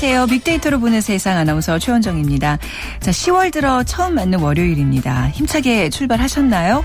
안녕하세요. 0.00 0.26
빅데이터로 0.26 0.78
보는 0.78 1.00
세상 1.00 1.38
아나운서 1.38 1.76
최원정입니다. 1.80 2.58
자, 3.00 3.10
10월 3.10 3.52
들어 3.52 3.82
처음 3.82 4.14
맞는 4.14 4.38
월요일입니다. 4.38 5.30
힘차게 5.30 5.90
출발하셨나요? 5.90 6.84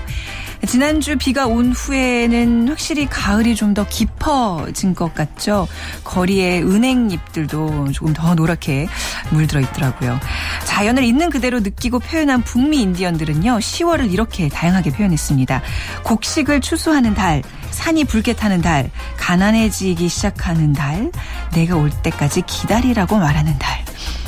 지난주 0.66 1.16
비가 1.16 1.46
온 1.46 1.70
후에는 1.70 2.66
확실히 2.68 3.06
가을이 3.06 3.54
좀 3.54 3.72
더 3.74 3.86
깊어진 3.86 4.96
것 4.96 5.14
같죠. 5.14 5.68
거리에 6.02 6.62
은행잎들도 6.62 7.92
조금 7.92 8.12
더 8.14 8.34
노랗게 8.34 8.88
물들어 9.30 9.60
있더라고요. 9.60 10.18
자연을 10.64 11.04
있는 11.04 11.30
그대로 11.30 11.60
느끼고 11.60 12.00
표현한 12.00 12.42
북미 12.42 12.82
인디언들은요. 12.82 13.58
10월을 13.58 14.12
이렇게 14.12 14.48
다양하게 14.48 14.90
표현했습니다. 14.90 15.62
곡식을 16.02 16.60
추수하는 16.62 17.14
달, 17.14 17.44
산이 17.74 18.04
붉게 18.04 18.34
타는 18.34 18.62
달, 18.62 18.90
가난해지기 19.18 20.08
시작하는 20.08 20.72
달, 20.72 21.10
내가 21.52 21.76
올 21.76 21.90
때까지 21.90 22.42
기다리라고 22.42 23.18
말하는 23.18 23.58
달. 23.58 23.84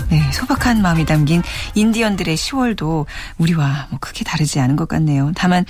네, 0.09 0.23
소박한 0.33 0.83
마음이 0.83 1.05
담긴 1.05 1.43
인디언들의 1.75 2.37
10월도 2.37 3.07
우리와 3.39 3.89
뭐 3.91 3.99
크게 4.01 4.25
다르지 4.25 4.61
않은 4.61 4.77
것 4.77 4.89
같네요. 4.89 5.33
다만 5.35 5.65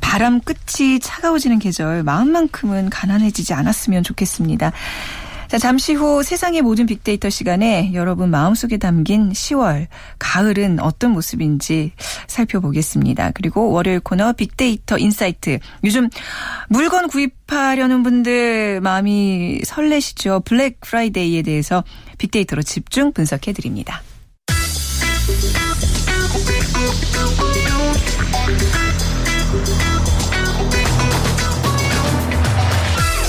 바람 0.00 0.40
끝이 0.40 1.00
차가워지는 1.00 1.58
계절 1.58 2.02
마음만큼은 2.02 2.90
가난해지지 2.90 3.52
않았으면 3.54 4.02
좋겠습니다. 4.02 4.72
자, 5.48 5.58
잠시 5.58 5.94
후 5.94 6.24
세상의 6.24 6.62
모든 6.62 6.86
빅데이터 6.86 7.30
시간에 7.30 7.92
여러분 7.94 8.30
마음속에 8.30 8.78
담긴 8.78 9.30
10월, 9.30 9.86
가을은 10.18 10.80
어떤 10.80 11.12
모습인지 11.12 11.92
살펴보겠습니다. 12.26 13.30
그리고 13.32 13.70
월요일 13.70 14.00
코너 14.00 14.32
빅데이터 14.32 14.98
insight. 14.98 15.58
요즘 15.84 16.10
물건 16.68 17.06
구입하려는 17.06 18.02
분들 18.02 18.80
마음이 18.80 19.60
설레시죠. 19.64 20.40
블랙 20.44 20.80
프라이데이에 20.80 21.42
대해서 21.42 21.84
빅데이터로 22.18 22.62
집중 22.62 23.12
분석해 23.12 23.52
드립니다. 23.52 24.02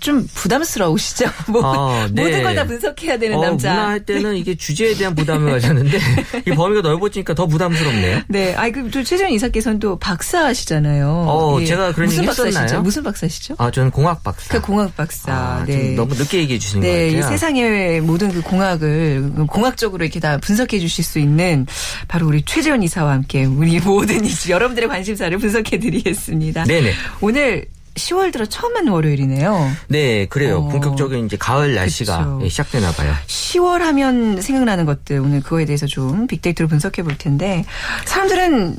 좀 0.00 0.26
부담스러우시죠? 0.34 1.26
뭐, 1.48 1.62
어, 1.64 2.06
네. 2.10 2.22
모든 2.24 2.42
걸 2.42 2.54
다 2.54 2.64
분석해야 2.64 3.18
되는 3.18 3.36
어, 3.38 3.42
남자. 3.42 3.70
문화할 3.72 4.00
때는 4.04 4.34
이게 4.36 4.56
주제에 4.56 4.94
대한 4.94 5.14
부담을 5.14 5.52
가졌는데, 5.52 5.98
이 6.48 6.50
범위가 6.50 6.80
넓어지니까 6.82 7.34
더 7.34 7.46
부담스럽네요. 7.46 8.22
네. 8.28 8.54
아이, 8.54 8.72
그, 8.72 8.90
최재원 8.90 9.32
이사께서는 9.32 9.78
또 9.78 9.98
박사시잖아요. 9.98 11.06
어, 11.28 11.58
예. 11.60 11.66
제가 11.66 11.92
그런 11.92 12.08
무슨 12.08 12.26
박사시죠? 12.26 12.82
무슨 12.82 13.02
박사시죠? 13.02 13.54
아, 13.58 13.70
저는 13.70 13.90
공학 13.90 14.22
박사. 14.24 14.48
그 14.54 14.60
공학 14.60 14.96
박사. 14.96 15.32
아, 15.32 15.64
네. 15.66 15.94
너무 15.94 16.14
늦게 16.14 16.38
얘기해 16.38 16.58
주시는 16.58 16.82
네, 16.82 17.10
것 17.12 17.16
같아요. 17.20 17.30
세상의 17.32 18.00
모든 18.00 18.32
그 18.32 18.40
공학을 18.42 19.32
공학적으로 19.48 20.04
이렇게 20.04 20.18
다 20.20 20.38
분석해 20.38 20.78
주실 20.78 21.04
수 21.04 21.18
있는 21.18 21.66
바로 22.08 22.26
우리 22.26 22.42
최재원 22.42 22.82
이사와 22.82 23.12
함께 23.12 23.44
우리 23.44 23.78
모든 23.80 24.20
여러분들의 24.48 24.88
관심사를 24.88 25.36
분석해 25.38 25.78
드리겠습니다. 25.78 26.64
네네. 26.64 26.92
오늘 27.20 27.66
10월 27.94 28.32
들어 28.32 28.46
처음 28.46 28.72
맞는 28.72 28.92
월요일이네요. 28.92 29.70
네, 29.88 30.26
그래요. 30.26 30.58
어. 30.58 30.68
본격적인 30.68 31.26
이제 31.26 31.36
가을 31.36 31.74
날씨가 31.74 32.36
그쵸. 32.38 32.48
시작되나 32.48 32.92
봐요. 32.92 33.12
10월 33.26 33.80
하면 33.80 34.40
생각나는 34.40 34.86
것들 34.86 35.18
오늘 35.18 35.40
그거에 35.42 35.64
대해서 35.64 35.86
좀 35.86 36.26
빅데이터로 36.26 36.68
분석해 36.68 37.02
볼 37.02 37.16
텐데 37.18 37.64
사람들은 38.04 38.76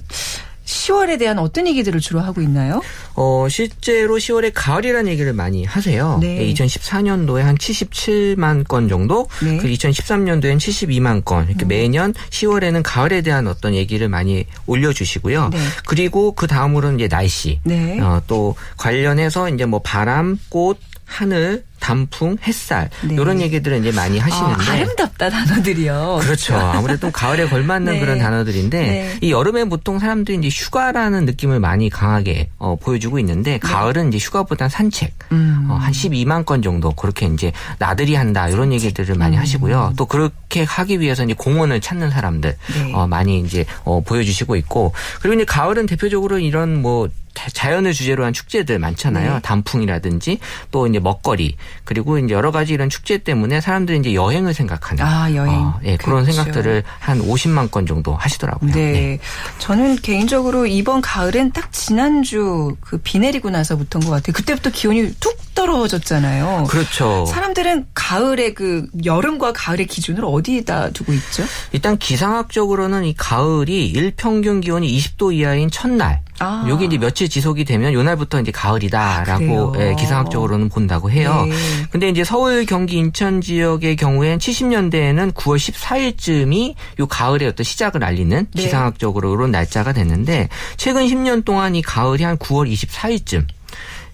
10월에 0.71 1.19
대한 1.19 1.39
어떤 1.39 1.67
얘기들을 1.67 1.99
주로 1.99 2.21
하고 2.21 2.41
있나요? 2.41 2.81
어, 3.15 3.47
실제로 3.49 4.17
10월에 4.17 4.51
가을이라는 4.53 5.11
얘기를 5.11 5.33
많이 5.33 5.65
하세요. 5.65 6.17
네. 6.21 6.51
2014년도에 6.53 7.41
한 7.41 7.57
77만 7.57 8.67
건 8.67 8.87
정도, 8.87 9.27
네. 9.43 9.57
그 9.57 9.67
2013년도엔 9.67 10.57
72만 10.57 11.23
건. 11.23 11.47
이렇게 11.47 11.65
음. 11.65 11.67
매년 11.67 12.13
10월에는 12.13 12.81
가을에 12.83 13.21
대한 13.21 13.47
어떤 13.47 13.73
얘기를 13.73 14.07
많이 14.09 14.45
올려주시고요. 14.65 15.49
네. 15.49 15.59
그리고 15.85 16.31
그 16.33 16.47
다음으로는 16.47 16.99
이제 16.99 17.07
날씨. 17.07 17.59
네. 17.63 17.99
어, 17.99 18.21
또 18.27 18.55
관련해서 18.77 19.49
이제 19.49 19.65
뭐 19.65 19.81
바람, 19.83 20.39
꽃, 20.49 20.79
하늘, 21.05 21.63
단풍, 21.81 22.37
햇살 22.43 22.89
네. 23.01 23.15
이런 23.15 23.41
얘기들은 23.41 23.81
이제 23.81 23.91
많이 23.91 24.19
하시는데 24.19 24.63
아, 24.63 24.73
아름답다 24.73 25.29
단어들이요. 25.29 26.19
그렇죠. 26.21 26.55
아무래도 26.55 27.11
가을에 27.11 27.47
걸맞는 27.47 27.93
네. 27.93 27.99
그런 27.99 28.19
단어들인데 28.19 28.79
네. 28.79 29.17
이 29.19 29.31
여름에 29.31 29.65
보통 29.65 29.99
사람들이 29.99 30.37
이제 30.37 30.47
휴가라는 30.47 31.25
느낌을 31.25 31.59
많이 31.59 31.89
강하게 31.89 32.49
어, 32.57 32.77
보여주고 32.77 33.19
있는데 33.19 33.57
가을은 33.57 34.13
이제 34.13 34.17
휴가보다 34.19 34.69
산책 34.69 35.11
네. 35.29 35.35
음. 35.35 35.67
어, 35.69 35.75
한 35.75 35.91
12만 35.91 36.45
건 36.45 36.61
정도 36.61 36.91
그렇게 36.91 37.25
이제 37.25 37.51
나들이 37.79 38.15
한다 38.15 38.47
이런 38.47 38.71
얘기들을 38.71 39.15
많이 39.15 39.35
음. 39.35 39.41
하시고요. 39.41 39.93
또 39.97 40.05
그렇게 40.05 40.40
하기 40.59 40.99
위해서 40.99 41.23
이제 41.23 41.33
공원을 41.33 41.81
찾는 41.81 42.11
사람들 42.11 42.57
네. 42.73 42.93
어, 42.93 43.07
많이 43.07 43.39
이제 43.39 43.65
어, 43.85 44.01
보여주시고 44.01 44.55
있고 44.57 44.93
그리고 45.21 45.35
이제 45.35 45.45
가을은 45.45 45.85
대표적으로 45.87 46.37
이런 46.39 46.81
뭐 46.81 47.09
자- 47.33 47.49
자연을 47.49 47.93
주제로 47.93 48.25
한 48.25 48.33
축제들 48.33 48.77
많잖아요. 48.77 49.35
네. 49.35 49.39
단풍이라든지 49.41 50.39
또 50.69 50.85
이제 50.85 50.99
먹거리 50.99 51.55
그리고 51.85 52.17
이제 52.19 52.33
여러 52.33 52.51
가지 52.51 52.73
이런 52.73 52.89
축제 52.89 53.19
때문에 53.19 53.61
사람들이 53.61 53.99
이제 53.99 54.13
여행을 54.13 54.53
생각하는 54.53 55.05
아, 55.05 55.33
여행. 55.33 55.53
어, 55.55 55.79
예, 55.85 55.95
그런 55.95 56.23
그렇죠. 56.23 56.33
생각들을 56.33 56.83
한 56.99 57.21
50만 57.21 57.71
건 57.71 57.85
정도 57.87 58.13
하시더라고요. 58.15 58.73
네. 58.73 59.19
저는 59.59 59.95
개인적으로 60.01 60.65
이번 60.67 60.99
가을은 60.99 61.51
딱 61.53 61.71
지난주 61.71 62.75
그 62.81 62.97
비 63.01 63.17
내리고 63.19 63.49
나서부터인 63.49 64.03
것 64.03 64.11
같아요. 64.11 64.33
그때부터 64.33 64.69
기온이 64.69 65.15
툭 65.21 65.39
떨어졌잖아요. 65.55 66.65
그렇죠. 66.69 67.25
사람들은 67.27 67.87
가을의 67.93 68.53
그 68.53 68.87
여름과 69.05 69.53
가을의 69.53 69.87
기준을 69.87 70.23
어디에다 70.41 70.89
두고 70.91 71.13
있죠? 71.13 71.43
일단 71.71 71.97
기상학적으로는 71.97 73.05
이 73.05 73.13
가을이 73.15 73.87
일평균 73.87 74.61
기온이 74.61 74.95
20도 74.97 75.33
이하인 75.33 75.69
첫날. 75.69 76.21
아. 76.39 76.65
여기 76.69 76.85
이제 76.85 76.97
며칠 76.97 77.29
지속이 77.29 77.65
되면 77.65 77.93
요날부터 77.93 78.41
이제 78.41 78.51
가을이다라고? 78.51 79.75
예, 79.79 79.95
기상학적으로는 79.97 80.69
본다고 80.69 81.11
해요. 81.11 81.45
네. 81.47 81.55
근데 81.91 82.09
이제 82.09 82.23
서울, 82.23 82.65
경기, 82.65 82.97
인천 82.97 83.41
지역의 83.41 83.95
경우엔 83.95 84.39
70년대에는 84.39 85.33
9월 85.33 85.57
14일쯤이 85.57 86.73
요 86.99 87.05
가을의 87.05 87.47
어떤 87.47 87.63
시작을 87.63 88.03
알리는 88.03 88.47
네. 88.51 88.61
기상학적으로 88.63 89.29
그런 89.29 89.51
날짜가 89.51 89.93
됐는데 89.93 90.49
최근 90.77 91.05
10년 91.05 91.45
동안 91.45 91.75
이 91.75 91.81
가을이 91.83 92.23
한 92.23 92.37
9월 92.37 92.71
24일쯤 92.71 93.45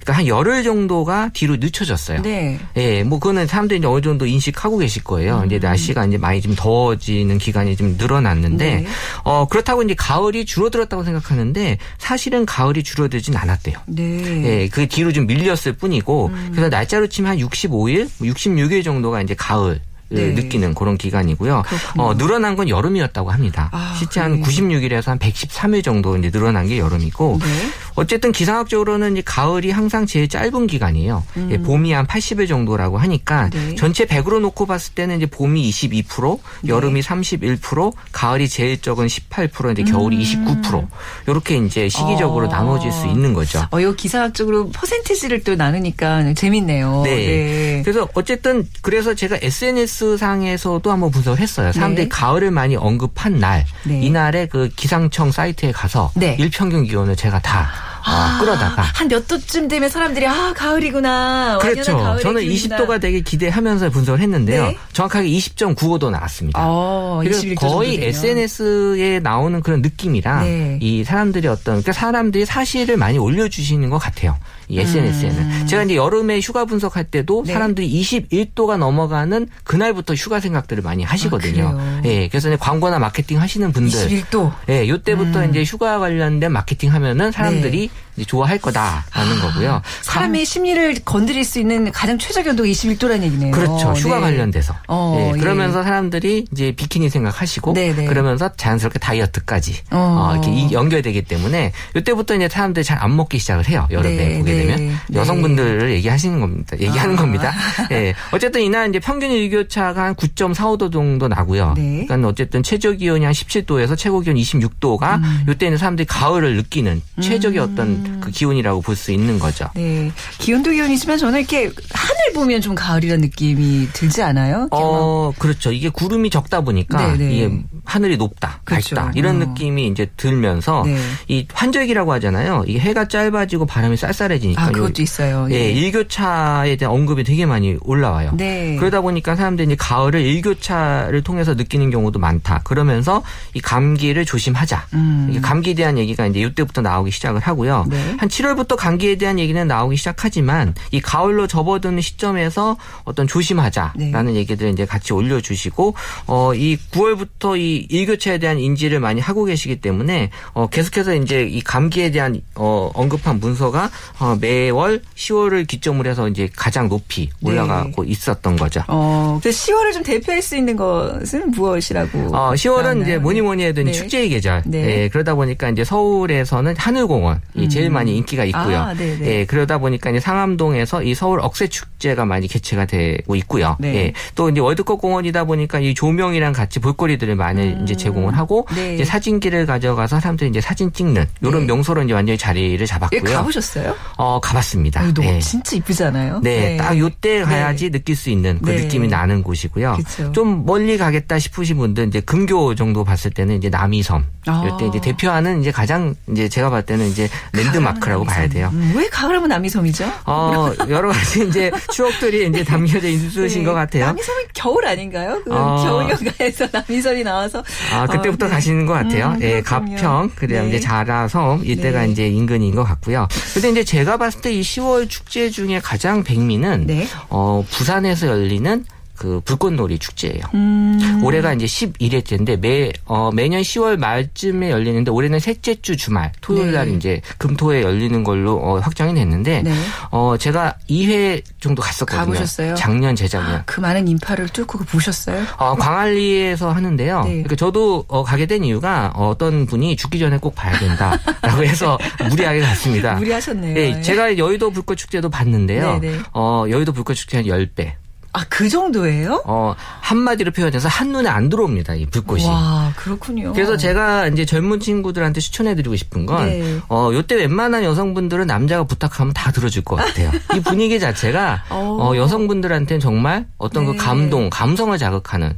그러니까 0.08 0.14
한 0.14 0.28
열흘 0.28 0.64
정도가 0.64 1.32
뒤로 1.34 1.58
늦춰졌어요. 1.58 2.22
네. 2.22 2.58
예, 2.78 3.04
뭐 3.04 3.20
그거는 3.20 3.46
사람들이 3.46 3.80
이제 3.80 3.88
어느 3.88 4.00
정도 4.00 4.26
인식하고 4.26 4.78
계실 4.78 5.04
거예요. 5.04 5.42
음. 5.42 5.46
이제 5.48 5.60
날씨가 5.60 6.06
이제 6.06 6.18
많이 6.18 6.42
좀 6.42 6.56
더워지는 6.56 7.38
기간이 7.38 7.76
좀 7.76 7.98
늘어났는데 7.98 8.76
네. 8.78 8.88
어 9.26 9.48
그렇다고 9.50 9.84
이제 9.84 9.94
가을이 9.96 10.46
줄어들었다고 10.46 11.04
생각하는데 11.04 11.78
사실은 11.98 12.46
가을이 12.46 12.84
줄어들진 12.84 13.36
않았대요. 13.36 13.78
네. 13.88 14.44
예, 14.46 14.70
그 14.70 14.88
뒤로 14.88 15.12
좀 15.12 15.28
밀렸을 15.28 15.74
뿐이고 15.74 16.28
음. 16.28 16.50
그래서 16.52 16.70
날짜로 16.70 17.08
치면 17.08 17.32
한 17.32 17.38
65일, 17.40 18.08
66일 18.22 18.86
정도가 18.86 19.22
이제 19.22 19.36
가을 19.36 19.82
네. 20.10 20.32
느끼는 20.32 20.74
그런 20.74 20.98
기간이고요. 20.98 21.64
어, 21.98 22.18
늘어난 22.18 22.56
건 22.56 22.70
여름이었다고 22.70 23.32
합니다. 23.32 23.70
아, 23.74 23.96
실제 23.98 24.20
한 24.20 24.42
그래요? 24.42 24.46
96일에서 24.46 25.08
한 25.08 25.20
113일 25.20 25.84
정도 25.84 26.18
이제 26.18 26.32
늘어난 26.32 26.68
게 26.68 26.78
여름이고 26.78 27.40
네. 27.42 27.48
어쨌든 27.96 28.32
기상학적으로는 28.32 29.18
이 29.18 29.22
가을이 29.24 29.72
항상 29.72 30.06
제일 30.06 30.28
짧은 30.28 30.68
기간이에요. 30.68 31.24
예, 31.50 31.58
봄이 31.58 31.92
한 31.92 32.06
80일 32.06 32.48
정도라고 32.48 32.98
하니까 33.00 33.50
음. 33.56 33.70
네. 33.70 33.76
전체 33.76 34.06
100으로 34.06 34.40
놓고 34.40 34.66
봤을 34.68 34.94
때는 34.94 35.18
이제 35.18 35.26
봄이 35.26 35.70
22%, 35.70 36.40
네. 36.62 36.70
여름이 36.70 37.02
31%, 37.02 37.94
가을이 38.12 38.48
제일 38.48 38.80
적은 38.82 39.08
18%, 39.08 39.80
이제 39.80 39.92
겨울이 39.92 40.18
29%. 40.20 40.88
이렇게 41.28 41.58
이제 41.58 41.90
시기적으로 41.90 42.46
음. 42.46 42.50
어. 42.50 42.52
나눠질 42.52 42.92
수 42.92 43.08
있는 43.08 43.34
거죠. 43.34 43.66
어, 43.72 43.82
요 43.82 43.96
기사학적으로 43.96 44.70
퍼센티지를 44.70 45.44
또 45.44 45.56
나누니까 45.56 46.34
재밌네요. 46.34 47.02
네. 47.04 47.82
그래서 47.84 48.08
어쨌든 48.14 48.68
그래서 48.82 49.14
제가 49.16 49.40
SNS 49.42 49.97
상에서도 50.18 50.92
한번 50.92 51.12
분석을 51.12 51.40
했어요. 51.40 51.72
사람들이 51.72 52.06
네. 52.06 52.10
가을을 52.10 52.52
많이 52.52 52.76
언급한 52.76 53.40
날, 53.40 53.66
네. 53.84 54.02
이날에 54.02 54.48
그 54.48 54.70
기상청 54.76 55.32
사이트에 55.32 55.72
가서 55.72 56.12
네. 56.16 56.36
일평균 56.40 56.84
기온을 56.86 57.16
제가 57.16 57.40
다 57.40 57.70
어, 58.08 58.40
끌어다가 58.40 58.84
한 58.84 59.08
몇 59.10 59.28
도쯤 59.28 59.68
되면 59.68 59.90
사람들이 59.90 60.26
아 60.28 60.54
가을이구나. 60.56 61.58
그렇죠. 61.62 62.18
저는 62.22 62.42
기운이다. 62.42 62.78
20도가 62.78 63.02
되게 63.02 63.20
기대하면서 63.22 63.90
분석을 63.90 64.22
했는데요. 64.22 64.68
네. 64.68 64.78
정확하게 64.94 65.28
20.95도 65.28 66.10
나왔습니다. 66.12 66.60
어, 66.64 67.22
21도 67.26 67.56
거의. 67.60 68.02
SNS에 68.06 69.20
나오는 69.20 69.60
그런 69.62 69.82
느낌이랑 69.82 70.44
네. 70.44 70.80
이 70.82 71.04
사람들이 71.04 71.48
어떤 71.48 71.64
그러니까 71.82 71.92
사람들이 71.92 72.46
사실을 72.46 72.96
많이 72.98 73.18
올려주시는 73.18 73.90
것 73.90 73.98
같아요. 73.98 74.38
이 74.70 74.80
SNS에는 74.80 75.68
제가 75.68 75.84
이제 75.84 75.96
여름에 75.96 76.40
휴가 76.40 76.66
분석할 76.66 77.06
때도 77.06 77.42
음. 77.42 77.46
네. 77.46 77.54
사람들이 77.54 78.02
21도가 78.02 78.78
넘어가는 78.78 79.48
그날부터 79.64 80.14
휴가 80.14 80.40
생각들을 80.40 80.84
많이 80.84 81.04
하시거든요. 81.04 81.78
아? 81.80 82.02
예, 82.06 82.28
그래서 82.28 82.50
이제 82.50 82.58
광고나 82.58 83.00
마케팅 83.00 83.40
하시는 83.40 83.72
분들 83.72 83.98
21도. 83.98 84.52
예, 84.70 84.88
요때부터 84.88 85.44
음. 85.44 85.50
이제 85.50 85.64
휴가 85.64 86.00
관련된 86.00 86.52
마케팅 86.52 86.94
하면은 86.94 87.32
사람들이 87.32 87.86
이제 87.86 87.94
좋아할 88.26 88.58
거다라는 88.58 89.40
거고요. 89.42 89.74
아, 89.74 89.82
사람의 90.02 90.46
심리를 90.46 90.96
건드릴 91.06 91.44
수 91.44 91.60
있는 91.60 91.92
가장 91.92 92.18
최적 92.18 92.48
온도가 92.48 92.68
21도라는 92.68 93.24
얘기네요. 93.24 93.52
그렇죠. 93.52 93.94
휴가 93.94 94.16
네. 94.16 94.22
관련돼서. 94.22 94.76
어, 94.88 95.18
예, 95.20 95.28
예. 95.36 95.40
그러면서 95.40 95.84
사람들이 95.84 96.46
이제 96.52 96.72
비키니 96.76 97.10
생각하시고 97.10 97.74
네네. 97.74 98.06
그러면서 98.06 98.50
자연스럽게 98.56 99.00
다이어트까지 99.00 99.76
어. 99.92 100.30
어, 100.30 100.34
이렇게 100.34 100.52
이- 100.52 100.72
연결되기 100.72 101.22
때문에 101.24 101.72
이때부터 101.96 102.36
이제 102.36 102.50
사람들이 102.50 102.84
잘 102.84 102.98
안 103.00 103.16
먹기 103.16 103.38
시작을 103.38 103.70
해요. 103.70 103.88
여름에 103.92 104.16
네, 104.16 104.38
보게 104.40 104.54
네. 104.54 104.66
되면 104.66 104.98
네. 105.08 105.20
여성분들을 105.20 105.92
얘기하시는 105.92 106.40
겁니다. 106.40 106.76
얘기하는 106.80 107.14
아. 107.16 107.22
겁니다. 107.22 107.54
예. 107.92 108.16
어쨌든 108.32 108.62
이날 108.62 108.90
이제 108.90 109.00
평균 109.00 109.30
일교차가 109.30 110.04
한 110.04 110.16
9.45도 110.16 110.92
정도 110.92 111.28
나고요. 111.28 111.74
네. 111.78 112.06
그러니까 112.08 112.28
어쨌든 112.28 112.64
최저 112.64 112.92
기온이 112.94 113.24
한 113.24 113.34
17도에서 113.34 113.96
최고 113.96 114.20
기온 114.22 114.36
26도가 114.36 115.18
음. 115.18 115.46
이때 115.50 115.70
는 115.70 115.78
사람들이 115.78 116.06
가을을 116.08 116.56
느끼는 116.56 117.02
최적의 117.22 117.60
어떤 117.60 118.07
그 118.22 118.32
기온이라고 118.32 118.82
볼 118.82 118.96
수 118.98 119.12
있는 119.12 119.38
거죠. 119.38 119.68
네. 119.76 120.12
기온도 120.40 120.72
기온이지만 120.72 121.18
저는 121.20 121.40
이렇게 121.40 121.66
하늘 121.92 122.34
보면 122.34 122.62
좀 122.62 122.74
가을이라는 122.74 123.22
느낌이 123.22 123.90
들지 123.94 124.22
않아요? 124.24 124.68
어, 124.72 125.32
그렇죠. 125.38 125.72
이게 125.72 125.90
구름이 125.90 126.30
적다 126.32 126.62
보니까 126.62 127.16
네네. 127.16 127.34
이게 127.34 127.52
하늘이 127.88 128.18
높다, 128.18 128.60
그렇죠. 128.66 128.96
밝다 128.96 129.14
이런 129.16 129.42
어. 129.42 129.46
느낌이 129.46 129.88
이제 129.88 130.08
들면서 130.18 130.84
네. 130.86 130.98
이 131.30 131.48
환절기라고 131.54 132.12
하잖아요. 132.14 132.66
이게 132.68 132.80
해가 132.80 133.08
짧아지고 133.08 133.66
바람이 133.66 133.96
쌀쌀해지니까 133.96 134.62
아, 134.62 134.72
그것도 134.72 135.02
있어요. 135.02 135.48
예, 135.52 135.72
일교차에 135.72 136.76
대한 136.76 136.94
언급이 136.94 137.24
되게 137.24 137.46
많이 137.46 137.78
올라와요. 137.82 138.34
네. 138.36 138.76
그러다 138.76 139.00
보니까 139.00 139.38
사람들이 139.38 139.68
이제 139.68 139.76
가을을 139.80 140.20
일교차를 140.20 141.24
통해서 141.24 141.54
느끼는 141.54 141.90
경우도 141.90 142.20
많다. 142.20 142.60
그러면서 142.66 143.24
이 143.54 143.62
감기를 143.62 144.26
조심하자. 144.26 144.88
음. 144.94 145.40
감기에 145.42 145.74
대한 145.74 145.98
얘기가 145.98 146.28
이제 146.28 146.42
이때부터 146.42 146.82
나오기 146.82 147.12
시작을 147.12 147.40
하고요. 147.40 147.86
네. 147.90 148.16
한 148.18 148.28
7월부터 148.28 148.76
감기에 148.76 149.16
대한 149.16 149.40
얘기는 149.40 149.66
나오기 149.66 149.96
시작하지만 149.96 150.76
이 150.92 151.00
가을로 151.00 151.48
접어드는 151.48 152.02
시점에서 152.02 152.76
어떤 153.06 153.28
조심하자라는 153.28 154.34
네. 154.34 154.36
얘기들을 154.36 154.72
이제 154.74 154.86
같이 154.86 155.14
올려주시고 155.14 155.96
어, 156.28 156.54
이 156.54 156.78
9월부터 156.92 157.58
이 157.58 157.77
일교차에 157.90 158.38
대한 158.38 158.60
인지를 158.60 159.00
많이 159.00 159.22
하고 159.22 159.46
계시기 159.46 159.78
때문에 159.82 160.30
어, 160.54 160.68
계속해서 160.68 161.16
이제 161.16 161.44
이 161.44 161.62
감기에 161.62 162.12
대한 162.12 162.42
어, 162.56 162.90
언급한 162.94 163.40
문서가 163.40 163.90
어, 164.20 164.38
매월 164.40 165.02
10월을 165.16 165.68
기점으로 165.68 166.10
해서 166.10 166.28
이제 166.28 166.50
가장 166.56 166.90
높이 166.90 167.30
올라가고 167.42 168.04
있었던 168.04 168.56
거죠. 168.56 168.82
어, 168.88 169.40
그래서 169.42 169.72
10월을 169.72 169.94
좀 169.94 170.04
대표할 170.04 170.42
수 170.42 170.56
있는 170.56 170.76
것은 170.76 171.52
무엇이라고? 171.52 172.36
어, 172.36 172.54
10월은 172.54 172.84
나오나요? 172.84 173.04
이제 173.04 173.18
뭐니 173.18 173.42
뭐니 173.42 173.64
해도 173.64 173.84
네. 173.84 173.92
축제의 173.92 174.30
계절. 174.30 174.64
네. 174.66 175.04
예, 175.04 175.10
그러다 175.10 175.36
보니까 175.36 175.70
이제 175.70 175.84
서울에서는 175.84 176.76
하늘공원이 176.78 177.70
제일 177.70 177.90
많이 177.90 178.16
인기가 178.18 178.46
있고요. 178.46 178.78
아, 178.78 178.94
네네. 178.94 179.28
예, 179.28 179.46
그러다 179.46 179.78
보니까 179.78 180.10
이제 180.10 180.20
상암동에서 180.20 181.04
이 181.04 181.14
서울 181.14 181.40
억새 181.42 181.68
축제가 181.68 182.26
많이 182.26 182.48
개최가 182.48 182.86
되고 182.86 183.36
있고요. 183.36 183.76
네. 183.80 183.96
예, 183.96 184.14
또 184.36 184.50
이제 184.50 184.60
월드컵 184.60 185.00
공원이다 185.02 185.46
보니까 185.46 185.80
이 185.80 185.94
조명이랑 185.94 186.54
같이 186.54 186.80
볼거리들을 186.80 187.36
많이 187.36 187.67
이제 187.84 187.96
제공을 187.96 188.38
하고 188.38 188.68
네. 188.76 188.96
이제 188.96 189.06
사진기를 189.06 189.66
가져가서 189.66 190.20
사람들이 190.20 190.50
이제 190.50 190.62
사진 190.62 190.92
찍는 190.94 191.26
이런 191.42 191.62
네. 191.62 191.66
명소로 191.66 192.04
이제 192.04 192.14
완전히 192.14 192.38
자리를 192.38 192.80
예, 192.80 192.86
잡았고요. 192.86 193.24
가보셨어요? 193.24 193.96
어, 194.18 194.40
가봤습니다. 194.40 195.02
어, 195.04 195.14
너무 195.14 195.28
예. 195.28 195.40
진짜 195.40 195.76
이쁘잖아요. 195.76 196.42
네, 196.44 196.78
딱 196.78 196.98
요때 196.98 197.42
가야지 197.44 197.90
느낄 197.90 198.16
수 198.16 198.30
있는 198.30 198.60
그 198.62 198.70
네. 198.72 198.82
느낌이 198.84 199.08
나는 199.08 199.44
곳이고요. 199.44 199.98
그쵸. 199.98 200.32
좀 200.32 200.66
멀리 200.66 200.98
가겠다 200.98 201.40
싶으신 201.40 201.78
분들 201.78 202.08
이제 202.08 202.20
금교 202.22 202.76
정도 202.76 203.04
봤을 203.04 203.32
때는 203.32 203.58
이제 203.58 203.70
남이섬. 203.70 204.26
아. 204.48 204.64
요때 204.66 204.88
이제 204.88 205.02
대표하는 205.02 205.62
이제 205.62 205.72
가장 205.72 206.16
이제 206.32 206.48
제가 206.50 206.70
봤을 206.70 206.86
때는 206.86 207.08
이제 207.08 207.28
랜드마크라고 207.54 208.24
봐야 208.24 208.48
돼요. 208.48 208.70
음, 208.74 208.94
왜 208.96 209.08
가을하면 209.10 209.50
남이섬이죠? 209.50 210.10
어, 210.26 210.72
여러 210.90 211.10
가지 211.12 211.46
이제 211.48 211.72
추억들이 211.92 212.48
이제 212.48 212.64
담겨져 212.64 213.08
있으신 213.10 213.62
네. 213.62 213.66
것 213.66 213.74
같아요. 213.74 214.06
남이섬이 214.06 214.46
겨울 214.54 214.86
아닌가요? 214.86 215.42
그 215.44 215.54
어. 215.54 215.84
겨울 215.84 216.10
연가에서 216.10 216.68
남이섬이 216.72 217.24
나와서 217.24 217.57
아, 217.94 218.08
그때부터 218.08 218.46
어, 218.46 218.50
네. 218.50 218.56
가시는 218.56 218.86
것 218.86 218.94
같아요. 218.94 219.34
음, 219.38 219.42
예. 219.42 219.62
가평, 219.62 220.32
그다음 220.36 220.64
네. 220.64 220.70
이제 220.70 220.80
자라섬, 220.80 221.62
이때가 221.64 222.06
네. 222.06 222.12
이제 222.12 222.28
인근인 222.28 222.76
것 222.76 222.84
같고요. 222.84 223.28
근데 223.54 223.70
이제 223.70 223.84
제가 223.84 224.18
봤을 224.18 224.42
때 224.42 224.58
이 224.58 224.62
10월 224.62 225.08
축제 225.10 225.50
중에 225.50 225.80
가장 225.80 226.24
백미는 226.24 226.88
네. 226.88 227.08
어, 227.30 227.64
부산에서 227.70 228.28
열리는 228.28 228.86
그 229.18 229.42
불꽃놀이 229.44 229.98
축제예요. 230.00 230.42
음, 230.54 231.22
올해가 231.24 231.54
이제 231.54 231.66
11회째인데 231.66 232.60
매 232.60 232.92
어, 233.06 233.32
매년 233.34 233.62
10월 233.62 233.98
말쯤에 233.98 234.70
열리는데 234.70 235.12
올해는 235.12 235.40
셋째 235.40 235.76
주 235.82 235.98
주말 235.98 236.32
토요일 236.42 236.72
날 236.74 236.88
네. 236.88 236.94
이제 236.94 237.22
금토에 237.38 237.82
열리는 237.82 238.24
걸로 238.24 238.56
어, 238.58 238.80
확정이 238.80 239.14
됐는데 239.14 239.64
네. 239.64 239.74
어 240.12 240.36
제가 240.38 240.76
2회 240.90 241.42
정도 241.60 241.82
갔었거든요. 241.82 242.26
가보셨어요? 242.26 242.76
작년 242.76 243.16
재작년. 243.16 243.64
그 243.66 243.80
많은 243.80 244.08
인파를 244.08 244.50
뚫고 244.50 244.80
보셨어요? 244.86 245.44
어, 245.58 245.76
광안리에서 245.76 246.72
하는데요. 246.72 247.24
네. 247.24 247.30
그러니까 247.30 247.56
저도 247.56 248.06
어, 248.08 248.24
가게 248.24 248.46
된 248.46 248.64
이유가 248.64 249.12
어떤 249.16 249.66
분이 249.66 249.96
죽기 249.96 250.20
전에 250.20 250.38
꼭 250.38 250.54
봐야 250.56 250.78
된다라고 250.78 251.64
해서 251.64 251.98
무리하게 252.30 252.62
갔습니다. 252.62 253.16
무리하셨네요. 253.16 253.74
네, 253.74 254.02
제가 254.02 254.38
여의도 254.38 254.72
불꽃 254.72 254.96
축제도 254.96 255.30
봤는데요. 255.30 256.00
네, 256.00 256.12
네. 256.12 256.20
어, 256.34 256.66
여의도 256.70 256.94
불꽃 256.94 257.16
축제 257.16 257.38
한 257.38 257.46
10배. 257.46 257.94
아, 258.38 258.46
그 258.50 258.70
정도예요? 258.70 259.42
어, 259.46 259.74
한마디로 260.02 260.52
표현해서 260.52 260.88
한눈에 260.88 261.28
안 261.28 261.50
들어옵니다. 261.50 261.96
이 261.96 262.06
불꽃이. 262.06 262.46
와, 262.46 262.94
그렇군요. 262.96 263.52
그래서 263.54 263.78
제가 263.78 264.28
이제 264.28 264.46
젊은 264.46 264.80
친구들한테 264.80 265.42
추천해드리고 265.42 265.96
싶은 265.96 266.28
건, 266.28 266.46
네. 266.46 266.80
어, 266.88 267.10
요때 267.12 267.34
웬만한 267.34 267.84
여성분들은 267.84 268.46
남자가 268.46 268.84
부탁하면 268.84 269.34
다 269.34 269.52
들어줄 269.52 269.84
것 269.84 269.96
같아요. 269.96 270.30
이 270.56 270.60
분위기 270.60 271.00
자체가, 271.00 271.64
어. 271.72 271.98
어, 272.00 272.16
여성분들한테는 272.16 273.00
정말 273.00 273.48
어떤 273.58 273.86
네. 273.86 273.92
그 273.94 273.98
감동, 273.98 274.52
감성을 274.52 274.96
자극하는, 275.00 275.58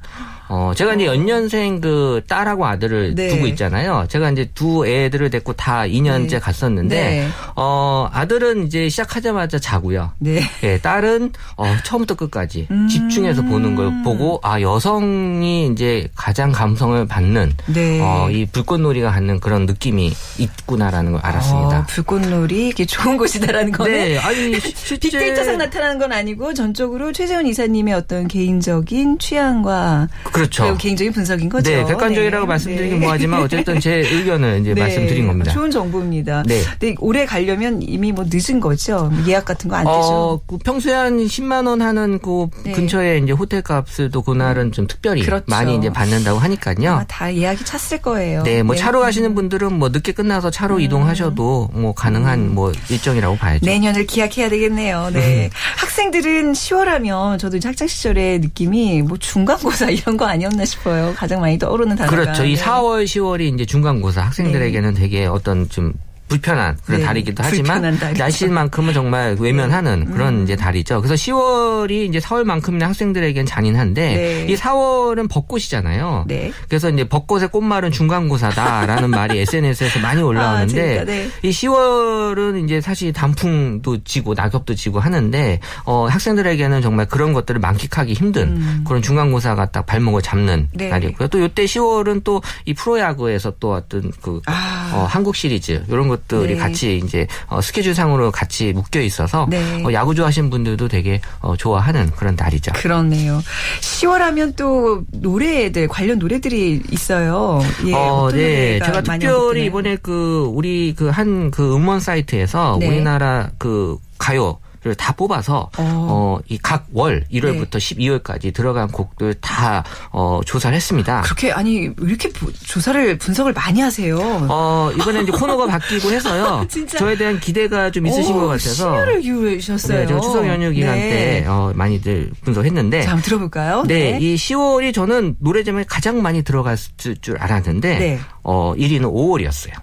어, 0.50 0.74
제가 0.76 0.96
이제 0.96 1.06
연년생 1.06 1.80
그 1.80 2.22
딸하고 2.28 2.66
아들을 2.66 3.16
네. 3.16 3.30
두고 3.30 3.48
있잖아요. 3.48 4.06
제가 4.10 4.32
이제 4.32 4.50
두 4.56 4.86
애들을 4.86 5.30
데리고 5.30 5.54
다 5.54 5.84
2년째 5.84 6.30
네. 6.32 6.40
갔었는데, 6.40 6.96
네. 6.96 7.28
어, 7.56 8.10
아들은 8.12 8.66
이제 8.66 8.90
시작하자마자 8.90 9.60
자고요. 9.60 10.12
네. 10.18 10.42
예, 10.64 10.80
딸은 10.80 11.34
어, 11.56 11.66
처음부터 11.84 12.16
끝까지 12.16 12.68
음. 12.72 12.88
집중해서 12.88 13.44
보는 13.44 13.76
걸 13.76 13.92
보고 14.04 14.40
아 14.44 14.60
여성이 14.62 15.68
이제 15.68 16.08
가장 16.16 16.52
감성을 16.52 17.06
받는 17.06 17.54
네. 17.68 18.00
어, 18.02 18.30
이 18.32 18.46
불꽃놀이가 18.46 19.12
갖는 19.12 19.40
그런 19.40 19.66
느낌이 19.66 20.12
있구나라는 20.38 21.12
걸 21.14 21.22
알았습니다. 21.24 21.80
어, 21.80 21.86
불꽃놀이 21.88 22.70
이게 22.70 22.86
좋은 22.86 23.18
곳이다라는 23.18 23.72
거는 23.72 23.92
네, 23.92 24.18
아니 24.18 24.52
빅데이터상 25.00 25.58
나타나는 25.58 26.00
건 26.00 26.12
아니고 26.12 26.54
전적으로 26.54 27.12
최재훈 27.12 27.46
이사님의 27.46 27.94
어떤 27.94 28.28
개인적인 28.28 29.20
취향과 29.20 30.08
그 30.24 30.39
렇죠. 30.40 30.64
그리고 30.64 30.78
개인적인 30.78 31.14
분석인 31.14 31.50
거죠. 31.50 31.70
네, 31.70 31.84
객관적이라고 31.86 32.46
네. 32.46 32.48
말씀드리긴 32.48 33.00
네. 33.00 33.06
뭐하지만 33.06 33.42
어쨌든 33.42 33.80
제 33.80 33.96
의견을 34.12 34.62
이제 34.62 34.74
네, 34.74 34.82
말씀드린 34.82 35.28
겁니다. 35.28 35.52
좋은 35.52 35.72
정보입니다. 35.72 36.44
네. 36.46 36.62
근데 36.80 36.96
올해 37.00 37.26
가려면 37.26 37.82
이미 37.82 38.12
뭐 38.12 38.26
늦은 38.28 38.60
거죠. 38.60 39.12
예약 39.28 39.46
같은 39.46 39.70
거안 39.70 39.86
되죠. 39.86 39.98
어, 39.98 40.42
그 40.46 40.58
평소에 40.58 40.94
한 40.94 41.18
10만 41.18 41.68
원 41.68 41.82
하는 41.82 42.20
그 42.20 42.48
네. 42.64 42.72
근처에 42.72 43.20
이제 43.20 43.32
호텔 43.32 43.62
값을도 43.62 44.22
그날은 44.22 44.72
좀 44.72 44.88
특별히 44.88 45.24
그렇죠. 45.24 45.46
많이 45.48 45.76
이제 45.76 45.90
받는다고 45.90 46.40
하니까요. 46.40 47.04
다 47.08 47.34
예약이 47.34 47.66
찼을 47.66 48.02
거예요. 48.02 48.44
네, 48.44 48.64
뭐 48.64 48.76
차로 48.76 49.00
가시는 49.00 49.36
분들은 49.36 49.74
뭐 49.74 49.90
늦게 49.90 50.12
끝나서 50.14 50.52
차로 50.52 50.76
음. 50.76 50.82
이동하셔도 50.82 51.70
뭐 51.74 51.94
가능한 51.94 52.54
뭐 52.54 52.72
일정이라고 52.90 53.38
봐야죠. 53.38 53.66
내년을 53.66 54.06
기약해야 54.06 54.50
되겠네요. 54.50 55.10
네. 55.14 55.50
학생들은 55.78 56.54
10월 56.54 56.86
하면 56.86 57.38
저도 57.38 57.58
이제 57.58 57.68
학창 57.68 57.88
시절의 57.88 58.40
느낌이 58.40 59.02
뭐 59.04 59.18
중간고사 59.18 59.90
이런 59.90 60.18
거 60.18 60.26
아니었나 60.30 60.66
싶어요. 60.66 61.14
가장 61.16 61.42
많이 61.42 61.58
떠오르는 61.58 61.96
단어가. 61.96 62.16
그렇죠. 62.16 62.46
이 62.46 62.56
네. 62.56 62.62
4월, 62.62 63.04
10월이 63.06 63.54
이제 63.54 63.66
중간고사 63.66 64.22
학생들에게는 64.22 64.94
되게 64.94 65.26
어떤 65.26 65.68
좀 65.70 65.94
불편한 66.30 66.78
그런 66.86 67.00
네, 67.02 67.06
달이기도 67.06 67.44
하지만. 67.44 67.98
날씨만큼은 68.18 68.94
정말 68.94 69.36
외면하는 69.40 70.06
네. 70.06 70.06
그런 70.14 70.40
음. 70.40 70.44
이제 70.44 70.56
달이죠. 70.56 71.02
그래서 71.02 71.16
10월이 71.16 72.08
이제 72.08 72.20
4월만큼이나 72.20 72.82
학생들에겐 72.84 73.46
잔인한데 73.46 74.16
네. 74.16 74.46
이 74.48 74.56
4월은 74.56 75.30
벚꽃이잖아요. 75.30 76.26
네. 76.28 76.52
그래서 76.68 76.90
이제 76.90 77.08
벚꽃의 77.08 77.50
꽃말은 77.50 77.92
중간고사다라는 77.92 79.10
말이 79.10 79.40
SNS에서 79.42 80.00
많이 80.00 80.22
올라오는데 80.22 81.00
아. 81.00 81.04
네. 81.06 81.30
이 81.42 81.50
10월은 81.50 82.64
이제 82.64 82.80
사실 82.82 83.12
단풍도 83.12 84.04
지고 84.04 84.34
낙엽도 84.34 84.76
지고 84.76 85.00
하는데 85.00 85.60
어 85.86 86.08
학생들에게는 86.08 86.82
정말 86.82 87.08
그런 87.08 87.34
것들을 87.34 87.60
만끽하기 87.60 88.14
힘든 88.14 88.50
음. 88.50 88.84
그런 88.88 89.02
중간고사가 89.02 89.72
딱 89.72 89.86
발목을 89.86 90.22
잡는 90.22 90.70
네. 90.74 90.90
날이고요. 90.90 91.28
또 91.28 91.44
이때 91.44 91.66
10월은 91.66 92.24
또 92.24 92.42
이 92.66 92.74
프로야구에서 92.74 93.54
또 93.60 93.74
어떤 93.74 94.12
그 94.22 94.42
아. 94.46 94.92
어, 94.94 95.06
한국 95.06 95.36
시리즈 95.36 95.84
이런 95.88 96.08
것 96.08 96.19
들이 96.28 96.54
네. 96.54 96.60
같이 96.60 96.98
이제 97.04 97.28
어, 97.48 97.62
스케줄상으로 97.62 98.32
같이 98.32 98.74
묶여 98.74 99.02
있어서 99.02 99.48
네. 99.50 99.84
어, 99.84 99.94
야구 99.94 100.16
좋아하시는 100.16 100.50
분들도 100.50 100.88
되게 100.88 101.22
어, 101.40 101.56
좋아하는 101.56 102.12
그런 102.12 102.36
날이죠. 102.36 102.74
그렇네요. 102.76 103.42
10월 103.82 104.20
하면 104.20 104.54
또 104.56 105.04
노래들 105.12 105.88
관련 105.88 106.20
노래들이 106.20 106.84
있어요. 106.92 107.62
예, 107.86 107.94
어, 107.94 108.30
네. 108.32 108.80
제가 108.80 109.02
특별히? 109.02 109.66
이번에 109.66 109.98
그 109.98 110.50
우리 110.54 110.94
그 110.96 111.10
한그 111.10 111.76
음원 111.76 112.00
사이트에서 112.00 112.78
네. 112.80 112.88
우리나라 112.88 113.50
그 113.58 113.98
가요 114.18 114.60
를 114.62 114.69
다 114.98 115.12
뽑아서 115.14 115.70
어. 115.78 116.40
어이각월 116.50 117.26
네. 117.32 117.40
1월부터 117.40 117.72
12월까지 117.78 118.54
들어간 118.54 118.88
곡들 118.88 119.34
다 119.36 119.84
어, 120.12 120.40
조사를 120.46 120.76
했습니다. 120.76 121.22
그렇게 121.22 121.52
아니 121.52 121.88
왜 121.88 121.94
이렇게 122.08 122.30
부- 122.30 122.52
조사를 122.54 123.18
분석을 123.18 123.54
많이 123.54 123.82
하세요? 123.82 124.18
어 124.50 124.92
이번에 124.96 125.22
이제 125.24 125.32
코너가 125.32 125.68
바뀌고 125.80 126.12
해서 126.12 126.66
진짜. 126.70 126.98
저에 126.98 127.18
대한 127.18 127.40
기대가 127.40 127.92
좀 127.92 128.08
있으신 128.08 128.36
오, 128.36 128.40
것 128.42 128.48
같아서 128.48 128.74
심혈을 128.76 129.22
기울이셨어요. 129.22 130.00
네, 130.00 130.08
제가 130.08 130.20
추석 130.22 130.48
연휴 130.48 130.72
기간 130.72 130.96
네. 130.96 131.10
때 131.42 131.46
어, 131.48 131.72
많이들 131.76 132.32
분석했는데 132.44 133.02
자, 133.02 133.12
한번 133.12 133.24
들어볼까요? 133.24 133.84
네, 133.88 134.18
이 134.22 134.36
10월이 134.36 134.94
저는 134.94 135.36
노래 135.40 135.64
제목에 135.64 135.84
가장 135.88 136.22
많이 136.22 136.42
들어갔을 136.44 137.18
줄 137.22 137.38
알았는데 137.38 138.00
네. 138.00 138.20
어 138.44 138.74
1위는 138.78 139.02
5월이었어요. 139.12 139.74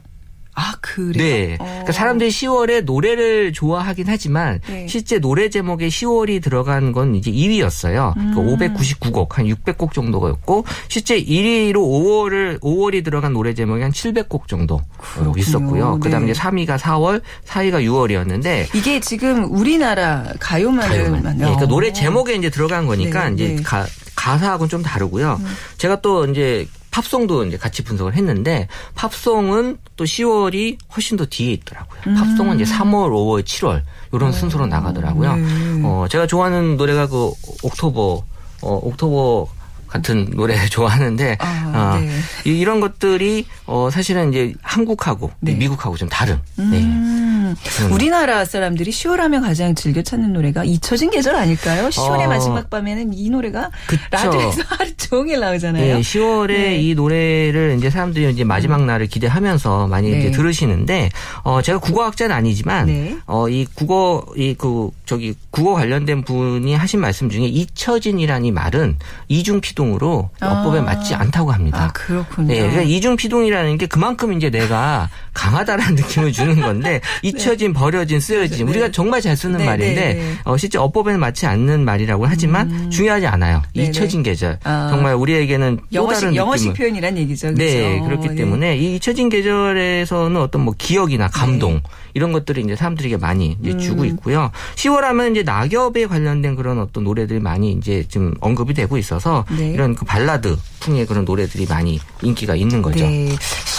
아, 0.58 0.72
그래요? 0.80 1.12
네. 1.18 1.56
어. 1.60 1.64
그러니까 1.64 1.92
사람들이 1.92 2.30
10월에 2.30 2.82
노래를 2.84 3.52
좋아하긴 3.52 4.06
하지만 4.08 4.58
네. 4.66 4.86
실제 4.88 5.18
노래 5.18 5.50
제목에 5.50 5.88
10월이 5.88 6.42
들어간 6.42 6.92
건 6.92 7.14
이제 7.14 7.30
2위였어요. 7.30 8.16
음. 8.16 8.32
그러니까 8.34 8.74
599곡, 8.74 9.32
한 9.32 9.44
600곡 9.46 9.92
정도였고 9.92 10.64
실제 10.88 11.22
1위로 11.22 11.74
5월을 11.76 12.60
5월이 12.60 13.04
들어간 13.04 13.34
노래 13.34 13.52
제목이 13.52 13.82
한 13.82 13.92
700곡 13.92 14.48
정도 14.48 14.76
어, 14.76 14.82
그렇군요. 15.18 15.38
있었고요. 15.38 16.00
그다음에 16.00 16.24
네. 16.26 16.32
이제 16.32 16.40
3위가 16.40 16.78
4월, 16.78 17.20
4위가 17.46 17.84
6월이었는데 17.84 18.74
이게 18.74 18.98
지금 19.00 19.44
우리나라 19.54 20.24
가요만을 20.40 20.88
가요만. 20.88 21.22
만- 21.22 21.34
예, 21.36 21.38
그러니까 21.40 21.64
어. 21.64 21.68
노래 21.68 21.92
제목에 21.92 22.34
이제 22.34 22.48
들어간 22.48 22.86
거니까 22.86 23.28
네, 23.28 23.34
이제 23.34 23.48
네. 23.48 23.56
음. 23.58 23.62
가, 23.62 23.84
가사하고는 24.14 24.70
좀 24.70 24.82
다르고요. 24.82 25.38
제가 25.76 26.00
또 26.00 26.24
이제 26.24 26.66
팝송도 26.96 27.44
이제 27.44 27.58
같이 27.58 27.84
분석을 27.84 28.14
했는데 28.14 28.68
팝송은 28.94 29.76
또 29.96 30.04
10월이 30.04 30.78
훨씬 30.94 31.18
더 31.18 31.26
뒤에 31.26 31.52
있더라고요. 31.52 32.00
음. 32.06 32.14
팝송은 32.14 32.58
이제 32.58 32.72
3월, 32.72 33.10
5월, 33.10 33.44
7월 33.44 33.82
이런 34.14 34.32
순서로 34.32 34.66
나가더라고요. 34.66 35.36
네. 35.36 35.82
어, 35.84 36.06
제가 36.08 36.26
좋아하는 36.26 36.78
노래가 36.78 37.06
그 37.06 37.32
옥토버, 37.62 38.24
어, 38.62 38.80
옥토버 38.82 39.48
같은 39.96 40.30
노래 40.34 40.54
좋아하는데 40.68 41.36
아, 41.40 41.94
어, 41.96 42.00
네. 42.00 42.10
이- 42.44 42.58
이런 42.58 42.80
것들이 42.80 43.46
어, 43.66 43.88
사실은 43.90 44.30
이제 44.30 44.54
한국하고 44.62 45.30
네. 45.40 45.54
미국하고 45.54 45.96
좀 45.96 46.08
다른. 46.08 46.36
네. 46.56 46.64
음, 46.80 47.54
음. 47.80 47.92
우리나라 47.92 48.44
사람들이 48.44 48.90
10월 48.90 49.16
하면 49.18 49.42
가장 49.42 49.74
즐겨 49.74 50.02
찾는 50.02 50.32
노래가 50.32 50.64
잊혀진 50.64 51.10
계절 51.10 51.36
아닐까요? 51.36 51.88
10월의 51.88 52.24
어. 52.24 52.28
마지막 52.28 52.68
밤에는 52.70 53.14
이 53.14 53.30
노래가 53.30 53.70
그쵸. 53.86 54.02
라디오에서 54.10 54.62
하루 54.66 54.96
종일 54.96 55.40
나오잖아요. 55.40 55.96
네, 55.96 56.00
10월에 56.00 56.48
네. 56.48 56.80
이 56.82 56.94
노래를 56.94 57.76
이제 57.78 57.90
사람들이 57.90 58.30
이제 58.32 58.44
마지막 58.44 58.84
날을 58.84 59.06
기대하면서 59.06 59.86
많이 59.88 60.10
네. 60.10 60.18
이제 60.20 60.30
들으시는데 60.32 61.10
어 61.44 61.62
제가 61.62 61.78
국어학자는 61.78 62.34
아니지만 62.34 62.86
네. 62.86 63.16
어이 63.26 63.66
국어 63.74 64.24
이 64.36 64.54
그 64.58 64.90
저기 65.04 65.34
국어 65.50 65.74
관련된 65.74 66.22
분이 66.24 66.74
하신 66.74 67.00
말씀 67.00 67.28
중에 67.28 67.44
잊혀진이라는 67.46 68.44
이 68.46 68.50
말은 68.52 68.96
이중 69.28 69.60
피동 69.60 69.85
으로 69.94 70.30
아. 70.40 70.60
어법에 70.60 70.80
맞지 70.80 71.14
않다고 71.14 71.52
합니다. 71.52 71.84
아, 71.84 71.92
그렇군요. 71.92 72.48
네, 72.48 72.58
그러니까 72.58 72.82
이중 72.82 73.16
피동이라는 73.16 73.78
게 73.78 73.86
그만큼 73.86 74.32
이제 74.32 74.50
내가 74.50 75.08
강하다라는 75.34 75.94
느낌을 75.96 76.32
주는 76.32 76.60
건데 76.60 77.00
잊혀진, 77.22 77.72
버려진, 77.72 78.20
쓰여진 78.20 78.66
네. 78.66 78.70
우리가 78.72 78.90
정말 78.90 79.20
잘 79.20 79.36
쓰는 79.36 79.58
네, 79.58 79.66
말인데 79.66 79.94
네, 79.94 80.14
네. 80.14 80.32
어, 80.44 80.56
실제 80.56 80.78
어법에는 80.78 81.20
맞지 81.20 81.46
않는 81.46 81.84
말이라고 81.84 82.26
하지만 82.26 82.90
중요하지 82.90 83.26
않아요. 83.26 83.62
네, 83.74 83.82
네. 83.82 83.88
잊혀진 83.88 84.22
계절 84.22 84.58
아. 84.64 84.88
정말 84.90 85.14
우리에게는 85.14 85.76
또 85.76 85.82
영어식, 85.92 86.20
다른 86.20 86.36
영어식 86.36 86.74
표현이란 86.74 87.16
얘기죠. 87.18 87.54
그렇죠? 87.54 87.62
네, 87.62 88.00
그렇기 88.00 88.28
네. 88.28 88.34
때문에 88.34 88.76
이 88.76 88.96
잊혀진 88.96 89.28
계절에서는 89.28 90.40
어떤 90.40 90.62
뭐 90.62 90.74
기억이나 90.76 91.28
감동 91.28 91.74
네. 91.74 91.82
이런 92.14 92.32
것들이 92.32 92.62
이제 92.62 92.74
사람들에게 92.76 93.18
많이 93.18 93.56
이제 93.60 93.76
주고 93.76 94.02
음. 94.02 94.06
있고요. 94.06 94.50
10월 94.76 95.02
하면 95.02 95.32
이제 95.32 95.42
낙엽에 95.42 96.06
관련된 96.06 96.56
그런 96.56 96.78
어떤 96.78 97.04
노래들이 97.04 97.40
많이 97.40 97.72
이제 97.72 98.04
좀 98.08 98.34
언급이 98.40 98.72
되고 98.72 98.96
있어서 98.96 99.44
네. 99.56 99.75
이런 99.76 99.94
그 99.94 100.06
발라드 100.06 100.56
풍의 100.80 101.04
그런 101.04 101.26
노래들이 101.26 101.66
많이 101.66 102.00
인기가 102.22 102.54
있는 102.54 102.80
거죠. 102.80 103.04
네. 103.04 103.36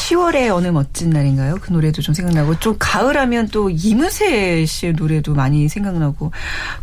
10월의 0.08 0.56
어느 0.56 0.68
멋진 0.68 1.10
날인가요? 1.10 1.58
그 1.60 1.74
노래도 1.74 2.02
좀 2.02 2.14
생각나고 2.14 2.60
좀 2.60 2.76
가을하면 2.80 3.50
또 3.50 3.70
이문세 3.70 4.66
씨의 4.66 4.94
노래도 4.94 5.34
많이 5.34 5.68
생각나고 5.68 6.32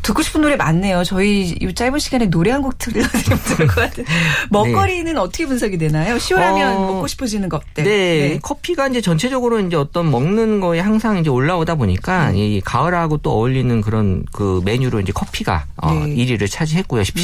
듣고 0.02 0.21
싶은 0.23 0.43
노래 0.43 0.57
많네요. 0.57 1.04
저희 1.04 1.49
이 1.61 1.75
짧은 1.75 1.99
시간에 1.99 2.26
노래 2.28 2.50
한 2.50 2.64
곡 2.64 2.78
들려드리면 2.78 3.38
될 3.59 3.66
것 3.66 3.75
같아요. 3.76 4.07
먹거리는 4.50 5.19
어떻게 5.19 5.45
분석이 5.47 5.76
되나요? 5.78 6.16
10월하면 6.16 6.54
네. 6.54 6.62
어, 6.64 6.78
먹고 6.81 7.07
싶어지는 7.07 7.49
것들. 7.50 7.85
네, 7.85 8.38
커피가 8.43 8.88
이제 8.88 9.00
전체적으로 9.02 9.61
이제 9.61 9.76
어떤 9.76 10.11
먹는 10.11 10.61
거에 10.61 10.81
항상 10.81 11.19
이제 11.19 11.28
올라오다 11.28 11.75
보니까 11.75 12.31
음. 12.31 12.37
이 12.37 12.61
가을하고 12.62 13.19
또 13.19 13.33
어울리는 13.33 13.81
그런 13.83 14.25
그 14.33 14.62
메뉴로 14.64 15.00
이제 15.00 15.12
커피가 15.12 15.66
어, 15.76 15.93
네. 15.93 16.04
음. 16.04 16.16
1위를 16.16 16.50
차지했고요. 16.50 17.04
10, 17.04 17.14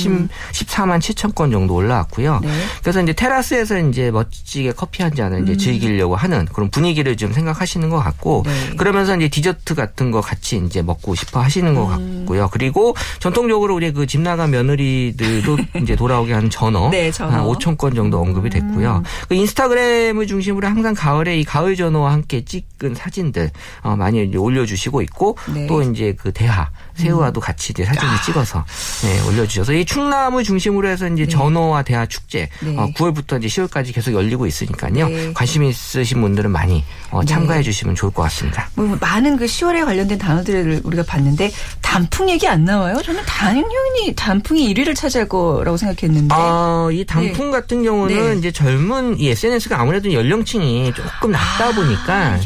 14만 0.52 0.98
7천 0.98 1.34
건 1.34 1.50
정도 1.50 1.74
올라왔고요. 1.74 2.40
네. 2.42 2.48
그래서 2.82 3.02
이제 3.02 3.12
테라스에서 3.12 3.78
이제 3.78 4.10
멋지게 4.10 4.72
커피 4.72 5.02
한 5.02 5.14
잔을 5.14 5.38
음. 5.38 5.44
이제 5.44 5.56
즐 5.56 5.89
기려고 5.90 6.14
하는 6.16 6.46
그런 6.52 6.70
분위기를 6.70 7.16
좀 7.16 7.32
생각하시는 7.32 7.88
것 7.88 7.98
같고 7.98 8.42
네. 8.46 8.76
그러면서 8.76 9.16
이제 9.16 9.28
디저트 9.28 9.74
같은 9.74 10.10
거 10.10 10.20
같이 10.20 10.60
이제 10.66 10.82
먹고 10.82 11.14
싶어 11.14 11.40
하시는 11.40 11.74
것 11.74 11.86
음. 11.98 12.20
같고요. 12.26 12.48
그리고 12.52 12.94
전통적으로 13.18 13.74
우리 13.74 13.92
그 13.92 14.10
집 14.10 14.20
나간 14.22 14.50
며느리들도 14.50 15.56
이제 15.82 15.94
돌아오게 15.94 16.32
하는 16.32 16.50
전어, 16.50 16.90
네, 16.90 17.12
전어. 17.12 17.30
한 17.30 17.44
5천 17.44 17.78
건 17.78 17.94
정도 17.94 18.20
언급이 18.20 18.50
됐고요. 18.50 19.04
그 19.28 19.34
인스타그램을 19.36 20.26
중심으로 20.26 20.66
항상 20.66 20.94
가을에 20.94 21.38
이 21.38 21.44
가을 21.44 21.76
전어와 21.76 22.12
함께 22.12 22.44
찍은 22.44 22.94
사진들 22.96 23.50
어, 23.82 23.94
많이 23.94 24.24
이제 24.24 24.36
올려주시고 24.36 25.02
있고 25.02 25.36
네. 25.54 25.66
또 25.68 25.82
이제 25.82 26.14
그 26.18 26.32
대하 26.32 26.70
새우와도 26.94 27.40
같이 27.40 27.72
이제 27.72 27.84
사진을 27.84 28.14
찍어서 28.26 28.64
네, 29.02 29.20
올려주셔서 29.28 29.72
이 29.74 29.84
충남을 29.84 30.42
중심으로 30.42 30.88
해서 30.88 31.06
이제 31.08 31.26
전어와 31.28 31.82
대하 31.82 32.04
축제 32.06 32.48
네. 32.60 32.76
어, 32.76 32.88
9월부터 32.96 33.42
이제 33.42 33.62
10월까지 33.62 33.94
계속 33.94 34.12
열리고 34.12 34.46
있으니까요. 34.46 35.08
네. 35.08 35.32
관심 35.34 35.62
있으신 35.80 36.20
분들은 36.20 36.50
많이 36.50 36.84
어, 37.10 37.24
참가해 37.24 37.62
주시면 37.62 37.94
좋을 37.94 38.12
것 38.12 38.22
같습니다. 38.22 38.68
뭐 38.74 38.96
많은 39.00 39.36
그 39.36 39.46
10월에 39.46 39.84
관련된 39.84 40.18
단어들을 40.18 40.82
우리가 40.84 41.02
봤는데 41.04 41.50
단풍 41.80 42.30
얘기 42.30 42.46
안 42.46 42.64
나와요? 42.64 43.00
저는 43.02 43.22
당연히 43.26 44.14
단풍이 44.14 44.72
1위를 44.72 44.94
차지할 44.94 45.28
거라고 45.28 45.76
생각했는데. 45.76 46.34
어, 46.34 46.90
이 46.92 47.04
단풍 47.04 47.50
같은 47.50 47.82
경우는 47.82 48.32
네. 48.32 48.38
이제 48.38 48.52
젊은 48.52 49.18
이 49.18 49.28
SNS가 49.30 49.80
아무래도 49.80 50.12
연령층이 50.12 50.92
조금 50.94 51.32
낮다 51.32 51.68
아, 51.68 51.72
보니까 51.72 52.38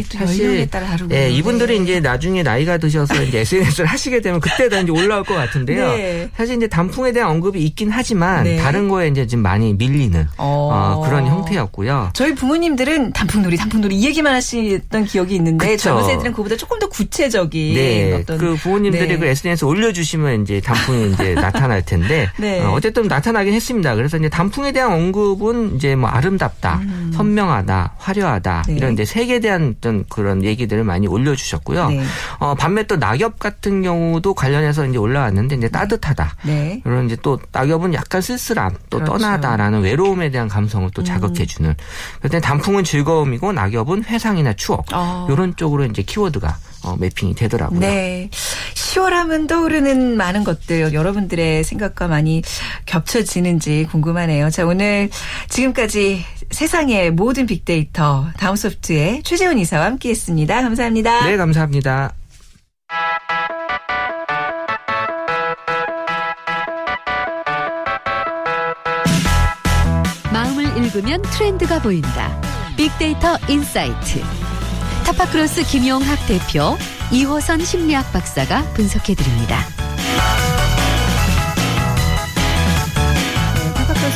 다르군요. 0.70 1.14
예, 1.14 1.30
이분들이 1.30 1.78
네. 1.78 1.84
이제 1.84 2.00
나중에 2.00 2.42
나이가 2.42 2.78
드셔서 2.78 3.22
이제 3.22 3.40
SNS를 3.40 3.86
하시게 3.86 4.20
되면 4.20 4.40
그때 4.40 4.68
다 4.68 4.78
이제 4.78 4.90
올라올 4.90 5.24
것 5.24 5.34
같은데요. 5.34 5.88
네. 5.88 6.30
사실 6.36 6.56
이제 6.56 6.66
단풍에 6.66 7.12
대한 7.12 7.30
언급이 7.30 7.62
있긴 7.62 7.90
하지만 7.90 8.44
네. 8.44 8.56
다른 8.56 8.88
거에 8.88 9.08
이제 9.08 9.26
좀 9.26 9.40
많이 9.40 9.74
밀리는 9.74 10.26
어. 10.38 10.70
어, 10.72 11.04
그런 11.04 11.26
형태였고요. 11.26 12.10
저희 12.14 12.34
부모님들은 12.34 13.12
단 13.12 13.23
풍놀이, 13.26 13.56
단풍놀이 13.56 13.96
이 13.96 14.06
얘기만 14.06 14.34
하시던 14.34 15.04
기억이 15.04 15.34
있는데 15.36 15.72
그쵸. 15.72 15.84
젊은 15.84 16.04
세대들은 16.04 16.32
그보다 16.32 16.56
조금 16.56 16.78
더 16.78 16.88
구체적인 16.88 17.74
네, 17.74 18.12
어떤 18.12 18.38
그 18.38 18.54
부모님들이 18.56 19.08
네. 19.08 19.18
그 19.18 19.26
SNS 19.26 19.64
에 19.64 19.68
올려주시면 19.68 20.42
이제 20.42 20.60
단풍이 20.60 21.12
이제 21.12 21.34
나타날 21.34 21.82
텐데 21.82 22.30
네. 22.36 22.60
어, 22.60 22.72
어쨌든 22.72 23.08
나타나긴 23.08 23.52
했습니다. 23.52 23.94
그래서 23.94 24.16
이제 24.16 24.28
단풍에 24.28 24.72
대한 24.72 24.92
언급은 24.92 25.76
이제 25.76 25.94
뭐 25.94 26.08
아름답다, 26.08 26.80
선명하다, 27.14 27.94
화려하다 27.98 28.64
네. 28.68 28.74
이런 28.74 28.92
이제 28.92 29.04
색에 29.04 29.40
대한 29.40 29.74
어떤 29.76 30.04
그런 30.08 30.44
얘기들을 30.44 30.84
많이 30.84 31.06
올려주셨고요. 31.06 31.88
네. 31.88 32.02
어, 32.38 32.54
반면 32.54 32.86
또 32.86 32.96
낙엽 32.96 33.38
같은 33.38 33.82
경우도 33.82 34.34
관련해서 34.34 34.86
이제 34.86 34.98
올라왔는데 34.98 35.56
이제 35.56 35.68
따뜻하다. 35.68 36.36
네. 36.42 36.80
그런 36.84 37.06
이제 37.06 37.16
또 37.22 37.38
낙엽은 37.52 37.94
약간 37.94 38.20
쓸쓸함, 38.20 38.74
또 38.90 38.98
그렇죠. 38.98 39.14
음. 39.14 39.18
떠나다라는 39.18 39.82
외로움에 39.82 40.30
대한 40.30 40.48
감성을 40.48 40.88
또 40.94 41.02
자극해주는. 41.02 41.74
그때 42.20 42.40
단풍은 42.40 42.84
즐거 42.84 43.13
움이고 43.22 43.52
낙엽은 43.52 44.04
회상이나 44.04 44.54
추억. 44.54 44.86
어. 44.92 45.26
이런 45.30 45.56
쪽으로 45.56 45.84
이제 45.84 46.02
키워드가 46.02 46.56
어, 46.84 46.96
매핑이 46.98 47.34
되더라고요. 47.34 47.80
네. 47.80 48.28
10월 48.74 49.10
하면 49.10 49.46
떠오르는 49.46 50.16
많은 50.16 50.44
것들 50.44 50.92
여러분들의 50.92 51.64
생각과 51.64 52.08
많이 52.08 52.42
겹쳐지는지 52.86 53.86
궁금하네요. 53.90 54.50
자, 54.50 54.66
오늘 54.66 55.08
지금까지 55.48 56.24
세상의 56.50 57.10
모든 57.12 57.46
빅데이터 57.46 58.26
다음 58.38 58.56
소프트의 58.56 59.22
최재원 59.22 59.58
이사와 59.58 59.86
함께 59.86 60.10
했습니다. 60.10 60.60
감사합니다. 60.62 61.26
네, 61.26 61.36
감사합니다. 61.36 62.12
마음을 70.32 70.64
읽으면 70.76 71.22
트렌드가 71.22 71.80
보인다. 71.80 72.43
빅데이터 72.76 73.38
insight. 73.48 74.22
타파크로스 75.04 75.62
김용학 75.64 76.18
대표, 76.26 76.76
이호선 77.12 77.64
심리학 77.64 78.12
박사가 78.12 78.62
분석해 78.74 79.14
드립니다. 79.14 79.83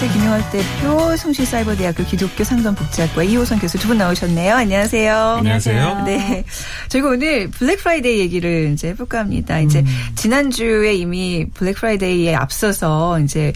네, 0.01 0.07
타파크로스의 0.07 0.11
김용학 0.13 0.53
대표, 0.53 1.17
숭실사이버대학교 1.17 2.05
기독교 2.05 2.45
상담복지학과 2.45 3.23
이호선 3.25 3.59
교수 3.59 3.79
두 3.79 3.89
분 3.89 3.99
나오셨네요. 3.99 4.55
안녕하세요. 4.55 5.17
안녕하세요. 5.39 6.03
네. 6.05 6.45
저희가 6.89 7.09
오늘 7.09 7.49
블랙 7.51 7.77
프라이데이 7.79 8.19
얘기를 8.21 8.71
이제 8.73 8.89
해볼까 8.89 9.19
합니다. 9.19 9.59
이제 9.61 9.85
지난주에 10.15 10.95
이미 10.95 11.47
블랙 11.55 11.77
프라이데이에 11.77 12.35
앞서서 12.35 13.19
이제 13.21 13.53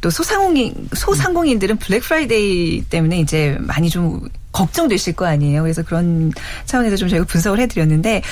또 0.00 0.10
소상공인, 0.10 0.88
소상공인들은 0.94 1.76
블랙 1.78 2.00
프라이데이 2.02 2.82
때문에 2.90 3.20
이제 3.20 3.56
많이 3.60 3.88
좀 3.88 4.20
걱정되실 4.58 5.14
거 5.14 5.26
아니에요. 5.26 5.62
그래서 5.62 5.82
그런 5.82 6.32
차원에서 6.66 6.96
좀 6.96 7.08
저희가 7.08 7.26
분석을 7.26 7.60
해드렸는데 7.60 8.22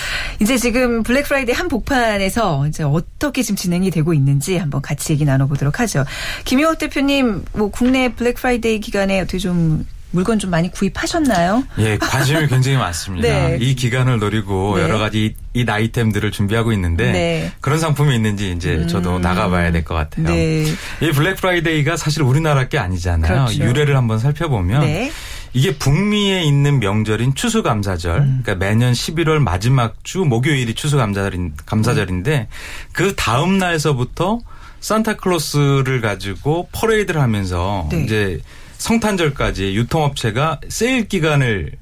이제 0.41 0.59
지금 0.59 1.03
블랙 1.03 1.25
프라이데이 1.27 1.55
한 1.55 1.69
복판에서 1.69 2.67
이제 2.67 2.83
어떻게 2.83 3.43
지금 3.43 3.57
진행이 3.57 3.91
되고 3.91 4.13
있는지 4.13 4.57
한번 4.57 4.83
같이 4.83 5.13
얘기 5.13 5.25
나눠보도록 5.25 5.79
하죠. 5.81 6.05
김용학 6.45 6.79
대표님, 6.79 7.45
뭐 7.53 7.71
국내 7.71 8.13
블랙 8.13 8.35
프라이데이 8.37 8.81
기간에 8.81 9.21
어떻게 9.21 9.39
좀 9.39 9.87
물건 10.13 10.39
좀 10.39 10.51
많이 10.51 10.71
구입하셨나요? 10.71 11.65
예, 11.79 11.99
관심이 11.99 12.47
굉장히 12.49 12.77
많습니다. 12.79 13.29
네. 13.29 13.59
이 13.61 13.75
기간을 13.75 14.19
노리고 14.19 14.77
네. 14.79 14.83
여러 14.85 14.99
가지 14.99 15.35
이 15.53 15.65
아이템들을 15.69 16.31
준비하고 16.31 16.73
있는데 16.73 17.13
네. 17.13 17.53
그런 17.61 17.79
상품이 17.79 18.15
있는지 18.15 18.53
이제 18.53 18.87
저도 18.87 19.17
음. 19.17 19.21
나가봐야 19.21 19.73
될 19.73 19.85
것 19.85 19.95
같아요. 19.95 20.27
네. 20.29 20.65
이 21.03 21.11
블랙 21.13 21.37
프라이데이가 21.37 21.97
사실 21.97 22.23
우리나라 22.23 22.69
게 22.69 22.79
아니잖아요. 22.79 23.47
그렇죠. 23.47 23.63
유래를 23.63 23.97
한번 23.97 24.19
살펴보면 24.19 24.81
네. 24.83 25.11
이게 25.53 25.77
북미에 25.77 26.43
있는 26.43 26.81
명절인 26.81 27.35
추수감사절, 27.35 28.21
음. 28.21 28.41
그러니까 28.43 28.67
매년 28.67 28.93
11월 28.93 29.39
마지막 29.39 29.95
주 30.05 30.21
목요일이 30.25 30.75
추수감사절인 30.75 31.55
감사절인데 31.65 32.49
그 32.93 33.15
다음 33.15 33.59
날서부터 33.59 34.41
산타클로스를 34.81 36.01
가지고 36.01 36.69
퍼레이드를 36.73 37.21
하면서 37.21 37.89
네. 37.91 38.03
이제 38.05 38.41
성탄절까지 38.79 39.75
유통업체가 39.75 40.61
세일 40.69 41.09
기간을 41.09 41.73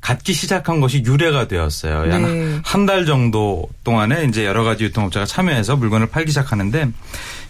갖기 0.00 0.32
시작한 0.32 0.80
것이 0.80 1.02
유래가 1.04 1.48
되었어요. 1.48 2.06
네. 2.06 2.56
약 2.56 2.72
한 2.72 2.88
달 2.88 3.04
정도 3.04 3.68
동안에 3.84 4.24
이제 4.24 4.46
여러 4.46 4.62
가지 4.62 4.84
유통업체가 4.84 5.26
참여해서 5.26 5.76
물건을 5.76 6.06
팔기 6.06 6.30
시작하는데 6.30 6.90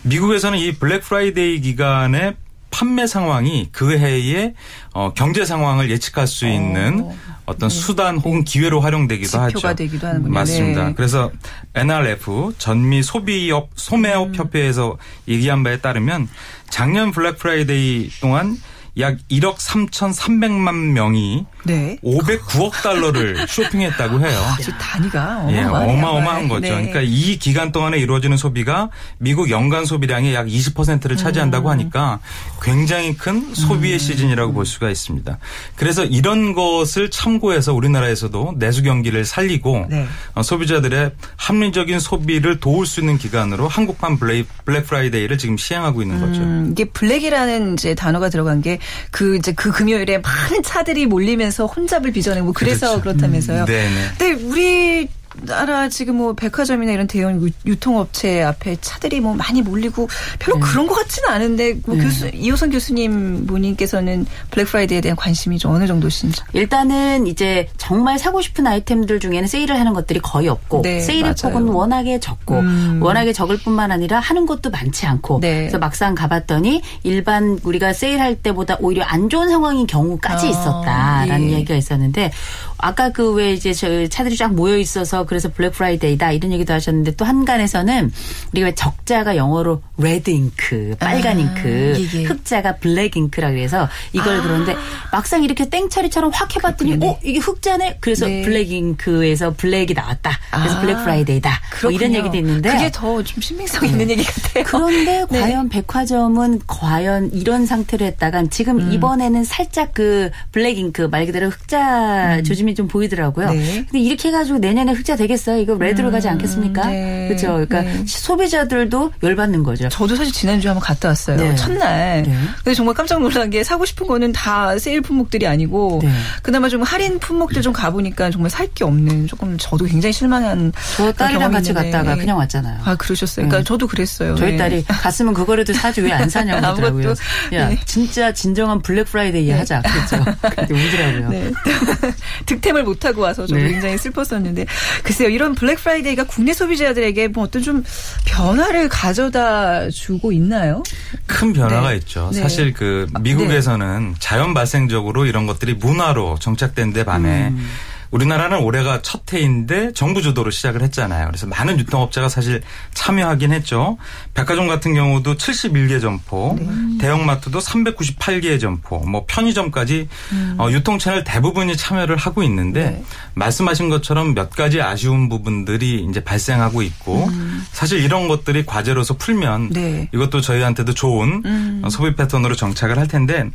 미국에서는 0.02 0.58
이 0.58 0.72
블랙 0.72 1.02
프라이데이 1.02 1.60
기간에 1.60 2.34
판매 2.70 3.06
상황이 3.06 3.68
그 3.72 3.96
해의 3.98 4.54
어, 4.92 5.12
경제 5.14 5.44
상황을 5.44 5.90
예측할 5.90 6.26
수 6.26 6.46
있는 6.46 7.10
어떤 7.46 7.70
수단 7.70 8.18
혹은 8.18 8.44
기회로 8.44 8.80
활용되기도 8.80 9.38
하죠. 9.38 9.58
지표가 9.58 9.74
되기도 9.74 10.06
하는군요. 10.06 10.32
맞습니다. 10.34 10.88
네. 10.88 10.94
그래서 10.94 11.30
NRF 11.74 12.52
전미 12.58 13.02
소비업 13.02 13.70
소매업 13.74 14.28
음. 14.28 14.34
협회에서 14.34 14.98
얘기한 15.28 15.62
바에 15.62 15.78
따르면 15.78 16.28
작년 16.68 17.10
블랙 17.10 17.38
프라이데이 17.38 18.10
동안 18.20 18.58
약 18.98 19.16
1억 19.30 19.56
3,300만 19.56 20.74
명이 20.92 21.46
네. 21.68 21.96
509억 22.02 22.82
달러를 22.82 23.36
쇼핑했다고 23.48 24.20
해요. 24.20 24.38
아주 24.58 24.70
단위가 24.78 25.46
예, 25.50 25.60
어마어마하네요. 25.62 25.92
어마어마한 25.98 26.48
거죠. 26.48 26.60
네. 26.60 26.68
그러니까 26.70 27.00
이 27.02 27.38
기간 27.38 27.72
동안에 27.72 27.98
이루어지는 27.98 28.36
소비가 28.36 28.90
미국 29.18 29.50
연간 29.50 29.84
소비량의 29.84 30.34
약 30.34 30.46
20%를 30.46 31.12
음. 31.12 31.16
차지한다고 31.16 31.70
하니까 31.70 32.20
굉장히 32.62 33.16
큰 33.16 33.54
소비의 33.54 33.98
시즌이라고 33.98 34.52
볼 34.52 34.66
수가 34.66 34.90
있습니다. 34.90 35.38
그래서 35.76 36.04
이런 36.04 36.54
것을 36.54 37.10
참고해서 37.10 37.74
우리나라에서도 37.74 38.54
내수 38.56 38.82
경기를 38.82 39.24
살리고 39.24 39.86
네. 39.90 40.06
어, 40.34 40.42
소비자들의 40.42 41.12
합리적인 41.36 42.00
소비를 42.00 42.60
도울 42.60 42.86
수 42.86 43.00
있는 43.00 43.18
기간으로 43.18 43.68
한국판 43.68 44.18
블레이, 44.18 44.44
블랙 44.64 44.86
프라이데이를 44.86 45.38
지금 45.38 45.56
시행하고 45.56 46.02
있는 46.02 46.20
거죠. 46.20 46.40
음, 46.40 46.68
이게 46.72 46.84
black이라는 46.86 47.74
이제 47.74 47.94
단어가 47.94 48.28
들어간 48.28 48.62
게 48.62 48.78
그 49.10 49.36
이제 49.36 49.52
그 49.52 49.70
금요일에 49.70 50.18
많은 50.18 50.62
차들이 50.62 51.06
몰리면서 51.06 51.57
혼잡을 51.66 52.12
빚어내고 52.12 52.44
뭐 52.44 52.52
그래서 52.54 52.88
그렇죠. 52.88 53.02
그렇다면서요 53.02 53.64
네네. 53.64 54.08
근데 54.18 54.44
우리 54.44 55.08
나라 55.42 55.88
지금 55.88 56.16
뭐 56.16 56.32
백화점이나 56.32 56.92
이런 56.92 57.06
대형 57.06 57.40
유- 57.42 57.50
유통업체 57.66 58.42
앞에 58.42 58.76
차들이 58.80 59.20
뭐 59.20 59.34
많이 59.34 59.62
몰리고 59.62 60.08
별로 60.38 60.58
그런 60.60 60.86
것 60.86 60.94
같지는 60.94 61.28
않은데 61.28 61.74
뭐 61.86 61.96
교수 61.96 62.28
이호선 62.28 62.70
교수님 62.70 63.46
본인께서는 63.46 64.26
블랙 64.50 64.64
프라이데이에 64.66 65.00
대한 65.00 65.16
관심이 65.16 65.58
좀 65.58 65.72
어느 65.74 65.86
정도신지. 65.86 66.40
일단은 66.52 67.26
이제 67.26 67.68
정말 67.76 68.18
사고 68.18 68.40
싶은 68.40 68.66
아이템들 68.66 69.20
중에는 69.20 69.46
세일을 69.46 69.78
하는 69.78 69.92
것들이 69.94 70.20
거의 70.20 70.48
없고 70.48 70.82
네, 70.82 71.00
세일의 71.00 71.22
맞아요. 71.22 71.34
폭은 71.54 71.68
워낙에 71.68 72.20
적고 72.20 72.58
음. 72.58 73.00
워낙에 73.02 73.32
적을 73.32 73.58
뿐만 73.58 73.90
아니라 73.92 74.20
하는 74.20 74.46
것도 74.46 74.70
많지 74.70 75.06
않고 75.06 75.40
네. 75.40 75.58
그래서 75.60 75.78
막상 75.78 76.14
가봤더니 76.14 76.82
일반 77.04 77.58
우리가 77.62 77.92
세일할 77.92 78.36
때보다 78.36 78.76
오히려 78.80 79.04
안 79.04 79.28
좋은 79.28 79.48
상황인 79.48 79.86
경우까지 79.86 80.46
아, 80.46 80.50
있었다라는 80.50 81.50
예. 81.50 81.52
얘기가 81.54 81.74
있었는데 81.74 82.30
아까 82.78 83.10
그 83.10 83.28
왜 83.38 83.52
이제 83.52 83.72
저 83.72 84.06
차들이 84.08 84.36
쫙 84.36 84.52
모여 84.54 84.76
있어서 84.78 85.24
그래서 85.26 85.48
블랙 85.52 85.70
프라이데이다 85.72 86.32
이런 86.32 86.50
얘기도 86.52 86.72
하셨는데 86.74 87.14
또 87.16 87.24
항간에서는 87.24 88.10
우리가 88.52 88.66
왜 88.68 88.74
적자가 88.74 89.36
영어로 89.36 89.82
red 89.98 90.30
ink 90.30 90.96
빨간 90.98 91.36
아, 91.36 91.40
잉크 91.40 91.94
이게. 91.98 92.24
흑자가 92.24 92.76
black 92.76 93.16
ink라 93.16 93.50
그래서 93.50 93.88
이걸 94.12 94.42
그러는데 94.42 94.76
막상 95.12 95.44
이렇게 95.44 95.68
땡처리처럼 95.68 96.30
확 96.32 96.54
해봤더니 96.56 96.92
그렇군요. 96.92 97.12
어 97.12 97.18
이게 97.22 97.38
흑자네 97.38 97.98
그래서 98.00 98.26
네. 98.26 98.42
black 98.42 98.70
ink에서 98.72 99.54
black이 99.54 99.92
나왔다 99.94 100.30
그래서 100.50 100.76
아, 100.76 100.80
블랙 100.80 100.94
프라이데이다 101.02 101.50
뭐 101.82 101.90
이런. 101.90 102.14
얘기도 102.14 102.36
있는데 102.38 102.70
그게 102.70 102.90
더 102.90 103.22
좀 103.22 103.42
신빙성 103.42 103.84
있는 103.84 104.08
얘기 104.10 104.24
같아요. 104.24 104.64
그런데 104.66 105.24
네. 105.30 105.40
과연 105.40 105.68
백화점은 105.68 106.60
과연 106.66 107.30
이런 107.32 107.66
상태로 107.66 108.04
했다간 108.06 108.50
지금 108.50 108.78
음. 108.80 108.92
이번에는 108.92 109.44
살짝 109.44 109.92
그 109.92 110.30
black 110.52 110.78
ink 110.78 111.02
말 111.02 111.26
그대로 111.26 111.48
흑자 111.50 112.42
조짐 112.42 112.67
이 112.68 112.74
좀 112.74 112.86
보이더라고요. 112.86 113.48
음. 113.48 113.56
네. 113.56 113.74
근데 113.90 113.98
이렇게 113.98 114.28
해가지고 114.28 114.58
내년에 114.58 114.92
흑자 114.92 115.16
되겠어요? 115.16 115.58
이거 115.58 115.74
red로 115.74 116.10
가지 116.10 116.28
않겠습니까? 116.28 116.86
네. 116.86 117.26
그렇죠. 117.28 117.54
그러니까 117.66 117.80
네. 117.82 118.04
소비자들도 118.06 119.12
열받는 119.22 119.62
거죠. 119.62 119.88
저도 119.88 120.14
사실 120.16 120.32
지난주에 120.32 120.68
한번 120.70 120.82
갔다 120.84 121.08
왔어요. 121.08 121.36
네. 121.36 121.54
첫날. 121.56 122.22
네. 122.22 122.38
근데 122.62 122.74
정말 122.74 122.94
깜짝 122.94 123.20
놀란 123.20 123.50
게 123.50 123.64
사고 123.64 123.84
싶은 123.84 124.06
거는 124.06 124.32
다 124.32 124.78
세일 124.78 125.00
품목들이 125.00 125.46
아니고 125.46 126.00
네. 126.02 126.10
그나마 126.42 126.68
좀 126.68 126.82
할인 126.82 127.18
품목들 127.18 127.62
좀 127.62 127.72
가보니까 127.72 128.30
정말 128.30 128.50
살 128.50 128.68
게 128.74 128.84
없는 128.84 129.26
조금 129.26 129.56
저도 129.58 129.86
굉장히 129.86 130.12
실망한 130.12 130.72
저 130.96 131.10
딸이랑 131.10 131.50
같이 131.50 131.70
있는데. 131.70 131.90
갔다가 131.90 132.16
그냥 132.16 132.36
왔잖아요. 132.36 132.80
아 132.84 132.94
그러셨어요. 132.96 133.46
그러니까 133.46 133.58
네. 133.58 133.64
저도 133.64 133.86
그랬어요. 133.86 134.34
저희 134.36 134.52
네. 134.52 134.56
딸이 134.58 134.84
갔으면 134.84 135.32
그거라도 135.34 135.72
사지 135.72 136.00
왜 136.02 136.12
안 136.12 136.28
사냐고 136.28 136.64
하더라고요. 136.66 137.08
아무것도, 137.08 137.56
야, 137.56 137.68
네. 137.70 137.78
진짜 137.86 138.30
진정한 138.32 138.80
블랙 138.82 139.04
프라이데이 139.04 139.50
하자. 139.50 139.80
그랬죠. 139.82 140.24
근데 140.54 140.74
울더라고요. 140.74 141.28
네. 141.30 141.50
득템을 142.58 142.84
못하고 142.84 143.22
와서 143.22 143.46
저도 143.46 143.60
네. 143.60 143.70
굉장히 143.70 143.98
슬펐었는데 143.98 144.66
글쎄요 145.02 145.28
이런 145.28 145.54
블랙 145.54 145.78
프라이데이가 145.78 146.24
국내 146.24 146.52
소비자들에게 146.52 147.28
뭐 147.28 147.44
어떤 147.44 147.62
좀 147.62 147.84
변화를 148.26 148.88
가져다 148.88 149.88
주고 149.90 150.32
있나요? 150.32 150.82
큰 151.26 151.52
변화가 151.52 151.90
네. 151.90 151.96
있죠. 151.96 152.30
네. 152.32 152.40
사실 152.40 152.72
그 152.72 153.06
미국에서는 153.20 154.16
자연 154.18 154.54
발생적으로 154.54 155.26
이런 155.26 155.46
것들이 155.46 155.74
문화로 155.74 156.38
정착된 156.40 156.92
데 156.92 157.04
반해 157.04 157.48
음. 157.48 157.68
우리나라는 158.10 158.58
올해가 158.58 159.02
첫 159.02 159.32
해인데 159.32 159.92
정부 159.92 160.22
주도로 160.22 160.50
시작을 160.50 160.82
했잖아요. 160.82 161.26
그래서 161.26 161.46
많은 161.46 161.78
유통업체가 161.78 162.28
사실 162.28 162.62
참여하긴 162.94 163.52
했죠. 163.52 163.98
백화점 164.34 164.66
같은 164.66 164.94
경우도 164.94 165.36
71개 165.36 166.00
점포, 166.00 166.56
네. 166.58 166.66
대형마트도 167.00 167.58
398개의 167.58 168.60
점포, 168.60 168.98
뭐 169.00 169.24
편의점까지 169.28 170.08
음. 170.32 170.54
어, 170.58 170.70
유통 170.70 170.98
채널 170.98 171.24
대부분이 171.24 171.76
참여를 171.76 172.16
하고 172.16 172.42
있는데 172.42 172.90
네. 172.90 173.04
말씀하신 173.34 173.88
것처럼 173.88 174.34
몇 174.34 174.50
가지 174.50 174.80
아쉬운 174.80 175.28
부분들이 175.28 176.06
이제 176.08 176.22
발생하고 176.24 176.82
있고 176.82 177.28
사실 177.72 178.02
이런 178.02 178.28
것들이 178.28 178.64
과제로서 178.64 179.16
풀면 179.16 179.60
음. 179.60 179.70
네. 179.72 180.08
이것도 180.14 180.40
저희한테도 180.40 180.94
좋은 180.94 181.42
음. 181.44 181.82
어, 181.84 181.90
소비 181.90 182.14
패턴으로 182.14 182.56
정착을 182.56 182.98
할 182.98 183.08
텐데 183.08 183.48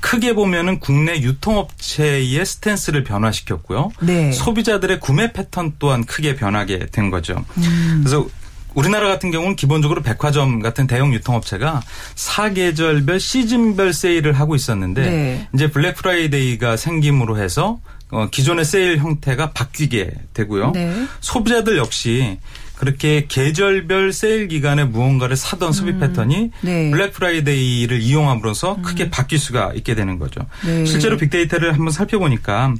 크게 0.00 0.34
보면은 0.34 0.78
국내 0.80 1.20
유통업체의 1.20 2.44
스탠스를 2.44 3.04
변화시켰고요. 3.04 3.90
네. 4.00 4.32
소비자들의 4.32 5.00
구매 5.00 5.32
패턴 5.32 5.72
또한 5.78 6.04
크게 6.04 6.36
변하게 6.36 6.86
된 6.86 7.10
거죠. 7.10 7.44
음. 7.58 8.02
그래서 8.04 8.26
우리나라 8.74 9.08
같은 9.08 9.30
경우는 9.30 9.56
기본적으로 9.56 10.02
백화점 10.02 10.60
같은 10.60 10.86
대형 10.86 11.14
유통업체가 11.14 11.82
사계절별 12.14 13.18
시즌별 13.18 13.94
세일을 13.94 14.34
하고 14.34 14.54
있었는데 14.54 15.10
네. 15.10 15.48
이제 15.54 15.70
블랙 15.70 15.96
프라이데이가 15.96 16.76
생김으로 16.76 17.38
해서 17.38 17.80
어, 18.10 18.28
기존의 18.30 18.64
세일 18.64 18.98
형태가 18.98 19.52
바뀌게 19.52 20.12
되고요. 20.34 20.72
네. 20.72 21.06
소비자들 21.20 21.78
역시 21.78 22.38
그렇게 22.76 23.26
계절별 23.26 24.12
세일 24.12 24.48
기간에 24.48 24.84
무언가를 24.84 25.34
사던 25.36 25.72
소비 25.72 25.98
패턴이 25.98 26.50
네. 26.60 26.90
블랙 26.90 27.12
프라이데이를 27.14 28.00
이용함으로써 28.00 28.76
크게 28.82 29.10
바뀔 29.10 29.38
수가 29.38 29.72
있게 29.74 29.94
되는 29.94 30.18
거죠. 30.18 30.42
네. 30.64 30.84
실제로 30.84 31.16
빅데이터를 31.16 31.72
한번 31.72 31.90
살펴보니까 31.90 32.74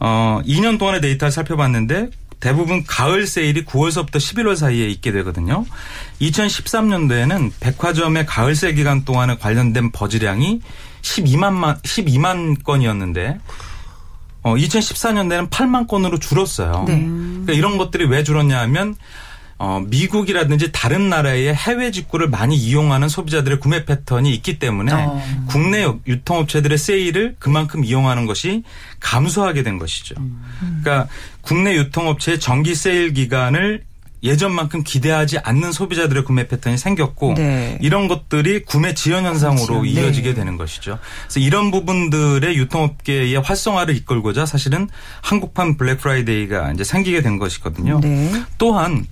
어 0.00 0.40
2년 0.46 0.78
동안의 0.78 1.02
데이터를 1.02 1.30
살펴봤는데 1.30 2.10
대부분 2.40 2.84
가을 2.84 3.26
세일이 3.26 3.64
9월서부터 3.64 4.16
11월 4.16 4.56
사이에 4.56 4.88
있게 4.88 5.12
되거든요. 5.12 5.66
2013년도에는 6.20 7.52
백화점의 7.60 8.26
가을 8.26 8.54
세일 8.54 8.74
기간 8.74 9.04
동안에 9.04 9.36
관련된 9.36 9.92
buzz량이 9.92 10.60
12만 11.02 11.82
12만 11.82 12.62
건이었는데 12.64 13.38
어 14.42 14.54
2014년도에는 14.54 15.50
8만 15.50 15.88
건으로 15.88 16.18
줄었어요. 16.18 16.84
네. 16.86 17.04
그러니까 17.04 17.52
이런 17.52 17.76
것들이 17.78 18.06
왜 18.06 18.22
줄었냐 18.22 18.58
하면 18.60 18.96
어, 19.58 19.82
미국이라든지 19.86 20.70
다른 20.70 21.08
나라의 21.08 21.54
해외 21.54 21.90
직구를 21.90 22.28
많이 22.28 22.56
이용하는 22.56 23.08
소비자들의 23.08 23.58
구매 23.58 23.86
패턴이 23.86 24.32
있기 24.34 24.58
때문에 24.58 24.92
어. 24.92 25.22
국내 25.46 25.86
유통업체들의 26.06 26.76
세일을 26.76 27.36
그만큼 27.38 27.82
이용하는 27.82 28.26
것이 28.26 28.64
감소하게 29.00 29.62
된 29.62 29.78
것이죠. 29.78 30.14
그러니까 30.82 31.08
국내 31.40 31.74
유통업체의 31.74 32.38
정기 32.38 32.74
세일 32.74 33.14
기간을 33.14 33.85
예전만큼 34.22 34.82
기대하지 34.82 35.38
않는 35.38 35.72
소비자들의 35.72 36.24
구매 36.24 36.48
패턴이 36.48 36.78
생겼고 36.78 37.34
네. 37.34 37.78
이런 37.82 38.08
것들이 38.08 38.62
구매 38.64 38.94
지연 38.94 39.26
현상으로 39.26 39.84
이어지게 39.84 40.30
네. 40.30 40.34
되는 40.34 40.56
것이죠. 40.56 40.98
그래서 41.24 41.40
이런 41.40 41.70
부분들의 41.70 42.56
유통업계의 42.56 43.34
활성화를 43.36 43.94
이끌고자 43.96 44.46
사실은 44.46 44.88
한국판 45.20 45.76
블랙 45.76 46.00
프라이데이가 46.00 46.72
이제 46.72 46.84
생기게 46.84 47.20
된 47.20 47.38
것이거든요. 47.38 48.00
네. 48.00 48.32
또한 48.56 49.06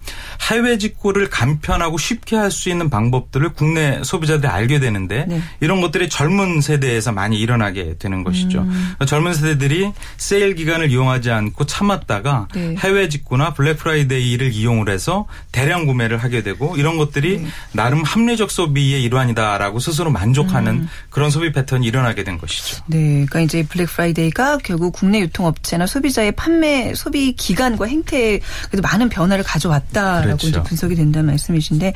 해외 0.51 0.79
직구를 0.79 1.29
간편하고 1.29 1.99
쉽게 1.99 2.37
할 2.37 2.55
수 2.55 2.71
있는 2.71 2.89
방법들을 2.89 3.51
국내 3.53 4.03
소비자들이 4.03 4.47
알게 4.51 4.79
되는데 4.79 5.27
네. 5.29 5.43
이런 5.61 5.81
것들이 5.81 6.09
젊은 6.09 6.61
세대에서 6.61 7.13
많이 7.13 7.39
일어나게 7.39 7.97
되는 7.99 8.25
것이죠. 8.25 8.61
음. 8.61 8.95
젊은 9.07 9.35
세대들이 9.35 9.93
세일 10.17 10.55
기간을 10.55 10.91
이용하지 10.91 11.31
않고 11.31 11.67
참았다가 11.67 12.49
네. 12.55 12.77
해외 12.79 13.09
직구나 13.09 13.53
블랙 13.53 13.79
프라이데이를 13.79 14.53
이용을 14.53 14.89
해서 14.95 15.27
대량 15.53 15.85
구매를 15.87 16.17
하게 16.19 16.43
되고 16.43 16.77
이런 16.77 16.97
것들이 16.97 17.41
네. 17.41 17.49
나름 17.73 18.03
합리적 18.03 18.51
소비의 18.51 19.03
일환이다라고 19.03 19.79
스스로 19.81 20.11
만족하는 20.11 20.73
음. 20.73 20.89
그런 21.11 21.31
소비 21.31 21.53
패턴이 21.53 21.87
일어나게 21.87 22.25
된 22.25 22.39
것이죠. 22.39 22.83
네, 22.87 22.99
그러니까 22.99 23.41
이제 23.41 23.63
블랙 23.69 23.87
프라이데이가 23.87 24.59
결국 24.59 24.93
국내 24.93 25.21
유통업체나 25.21 25.87
소비자의 25.87 26.33
판매 26.33 26.95
소비 26.95 27.33
기간과 27.33 27.87
행태에 27.87 28.41
그래도 28.71 28.83
많은 28.83 29.09
변화를 29.09 29.45
가져왔다라고 29.45 30.39
그렇죠. 30.39 30.49
이제 30.49 30.63
분석이 30.63 30.95
된다는 30.95 31.27
말씀이신데, 31.27 31.93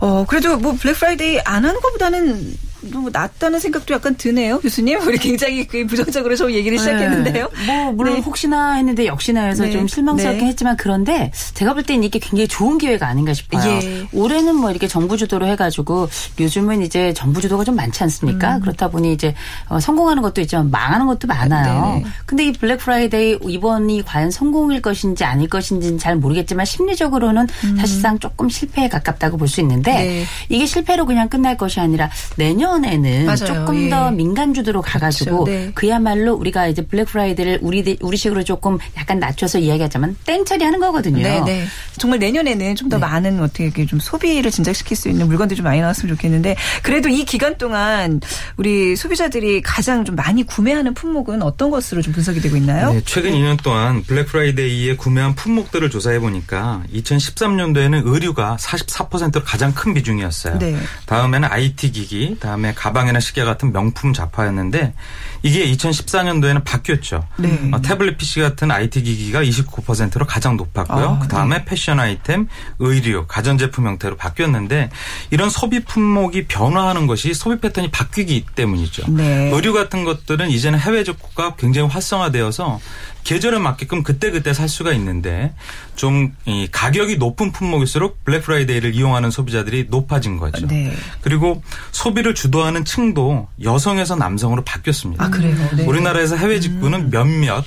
어 0.00 0.24
그래도 0.28 0.58
뭐 0.58 0.74
블랙 0.78 0.94
프라이데이 0.94 1.40
안 1.40 1.64
하는 1.64 1.80
것보다는 1.80 2.54
뭐 2.92 3.08
낫다는 3.12 3.60
생각도 3.60 3.94
약간 3.94 4.16
드네요, 4.16 4.58
교수님. 4.60 5.00
우리 5.06 5.16
굉장히 5.18 5.66
그 5.66 5.86
부정적으로 5.86 6.34
저 6.34 6.50
얘기를 6.50 6.78
시작했는데요. 6.78 7.48
네. 7.66 7.66
뭐 7.66 7.92
물론 7.92 8.14
네. 8.14 8.20
혹시나 8.20 8.72
했는데 8.72 9.06
역시나 9.06 9.42
해서 9.44 9.64
네. 9.64 9.70
좀 9.70 9.86
실망스럽긴 9.86 10.40
네. 10.40 10.46
했지만 10.48 10.76
그런데 10.76 11.30
제가 11.54 11.74
볼 11.74 11.84
때는 11.84 12.02
이게 12.02 12.18
굉장히 12.18 12.48
좋은 12.48 12.78
기회가 12.78 13.06
아닌가 13.06 13.32
싶어요. 13.34 13.62
예. 13.70 14.08
올해는 14.12 14.56
뭐 14.56 14.70
이렇게 14.70 14.88
정부 14.88 15.16
주도로 15.16 15.46
해가지고 15.46 16.08
요즘은 16.40 16.82
이제 16.82 17.12
정부 17.14 17.40
주도가 17.40 17.62
좀 17.62 17.76
많지 17.76 18.02
않습니까? 18.02 18.58
그렇다 18.58 18.88
보니 18.88 19.12
이제 19.12 19.34
어, 19.68 19.78
성공하는 19.78 20.22
것도 20.22 20.40
있지만 20.40 20.70
망하는 20.72 21.06
것도 21.06 21.28
많아요. 21.28 21.94
네네. 21.98 22.04
근데 22.26 22.46
이 22.46 22.52
블랙 22.52 22.78
프라이데이 22.78 23.38
이번이 23.46 24.02
과연 24.02 24.32
성공일 24.32 24.82
것인지 24.82 25.22
아닐 25.24 25.48
것인지는 25.48 25.98
잘 25.98 26.16
모르겠지만 26.16 26.66
심리적으로는 26.66 27.46
사실상 27.78 28.18
조금 28.18 28.48
실패에 28.48 28.88
가깝다고 28.88 29.36
볼 29.36 29.52
수 29.52 29.60
있는데 29.60 29.92
네. 29.92 30.24
이게 30.48 30.64
실패로 30.64 31.04
그냥 31.04 31.28
끝날 31.28 31.58
것이 31.58 31.78
아니라 31.78 32.08
내년 32.36 32.71
에는 32.84 33.26
맞아요. 33.26 33.36
조금 33.36 33.84
예. 33.84 33.90
더 33.90 34.10
민간 34.10 34.54
주도로 34.54 34.82
가가지고 34.82 35.44
그렇죠. 35.44 35.50
네. 35.50 35.70
그야말로 35.74 36.34
우리가 36.34 36.68
이제 36.68 36.82
블랙 36.82 37.06
프라이데이를 37.06 37.58
우리 37.62 37.96
우리식으로 38.00 38.44
조금 38.44 38.78
약간 38.96 39.18
낮춰서 39.18 39.58
이야기하자면 39.58 40.16
땡 40.24 40.44
처리하는 40.44 40.80
거거든요. 40.80 41.22
네, 41.22 41.40
네. 41.44 41.64
정말 41.98 42.18
내년에는 42.20 42.76
좀 42.76 42.92
더 42.92 42.98
많은 42.98 43.40
어떻게 43.40 43.64
이렇게 43.64 43.86
좀 43.86 43.98
소비를 43.98 44.50
진작시킬 44.50 44.98
수 44.98 45.08
있는 45.08 45.26
물건들이 45.26 45.56
좀 45.56 45.64
많이 45.64 45.80
나왔으면 45.80 46.14
좋겠는데 46.14 46.56
그래도 46.82 47.08
이 47.08 47.24
기간 47.24 47.56
동안 47.56 48.20
우리 48.58 48.96
소비자들이 48.96 49.62
가장 49.62 50.04
좀 50.04 50.14
많이 50.14 50.42
구매하는 50.42 50.92
품목은 50.92 51.40
어떤 51.40 51.70
것으로 51.70 52.02
좀 52.02 52.12
분석이 52.12 52.40
되고 52.40 52.54
있나요? 52.56 52.92
네, 52.92 53.00
최근 53.06 53.32
2년 53.32 53.62
동안 53.62 54.02
블랙 54.02 54.26
프라이데이에 54.26 54.96
구매한 54.96 55.34
품목들을 55.34 55.88
조사해 55.88 56.20
보니까 56.20 56.82
2013년도에는 56.94 58.02
의류가 58.04 58.58
44%로 58.60 59.42
가장 59.42 59.72
큰 59.72 59.94
비중이었어요. 59.94 60.58
네. 60.58 60.76
다음에는 61.06 61.48
IT 61.50 61.92
기기, 61.92 62.36
다음 62.40 62.61
에 62.64 62.74
가방이나 62.74 63.20
시계 63.20 63.44
같은 63.44 63.72
명품 63.72 64.12
잡화였는데 64.12 64.94
이게 65.42 65.70
2014년도에는 65.72 66.64
바뀌었죠. 66.64 67.26
네. 67.36 67.70
어, 67.72 67.80
태블릿 67.80 68.18
PC 68.18 68.40
같은 68.40 68.70
IT 68.70 69.02
기기가 69.02 69.42
29%로 69.42 70.26
가장 70.26 70.56
높았고요. 70.56 71.04
아, 71.04 71.18
그 71.18 71.28
다음에 71.28 71.64
패션 71.64 72.00
아이템, 72.00 72.48
의류, 72.78 73.26
가전제품 73.26 73.86
형태로 73.86 74.16
바뀌었는데 74.16 74.90
이런 75.30 75.50
소비 75.50 75.80
품목이 75.80 76.46
변화하는 76.46 77.06
것이 77.06 77.34
소비 77.34 77.60
패턴이 77.60 77.90
바뀌기 77.90 78.46
때문이죠. 78.54 79.08
네. 79.08 79.50
의류 79.52 79.72
같은 79.72 80.04
것들은 80.04 80.50
이제는 80.50 80.78
해외 80.78 81.04
직구가 81.04 81.56
굉장히 81.56 81.88
활성화되어서 81.88 82.80
계절에 83.24 83.58
맞게끔 83.58 84.02
그때그때 84.02 84.52
살 84.52 84.68
수가 84.68 84.92
있는데 84.92 85.54
좀 85.96 86.32
이 86.44 86.68
가격이 86.70 87.16
높은 87.18 87.52
품목일수록 87.52 88.24
블랙 88.24 88.42
프라이데이를 88.42 88.94
이용하는 88.94 89.30
소비자들이 89.30 89.86
높아진 89.90 90.38
거죠. 90.38 90.66
네. 90.66 90.92
그리고 91.20 91.62
소비를 91.92 92.34
주도하는 92.34 92.84
층도 92.84 93.48
여성에서 93.62 94.16
남성으로 94.16 94.64
바뀌었습니다. 94.64 95.24
아, 95.24 95.30
그래요? 95.30 95.56
네. 95.76 95.84
우리나라에서 95.84 96.36
해외 96.36 96.58
직구는 96.60 97.10
몇몇 97.10 97.64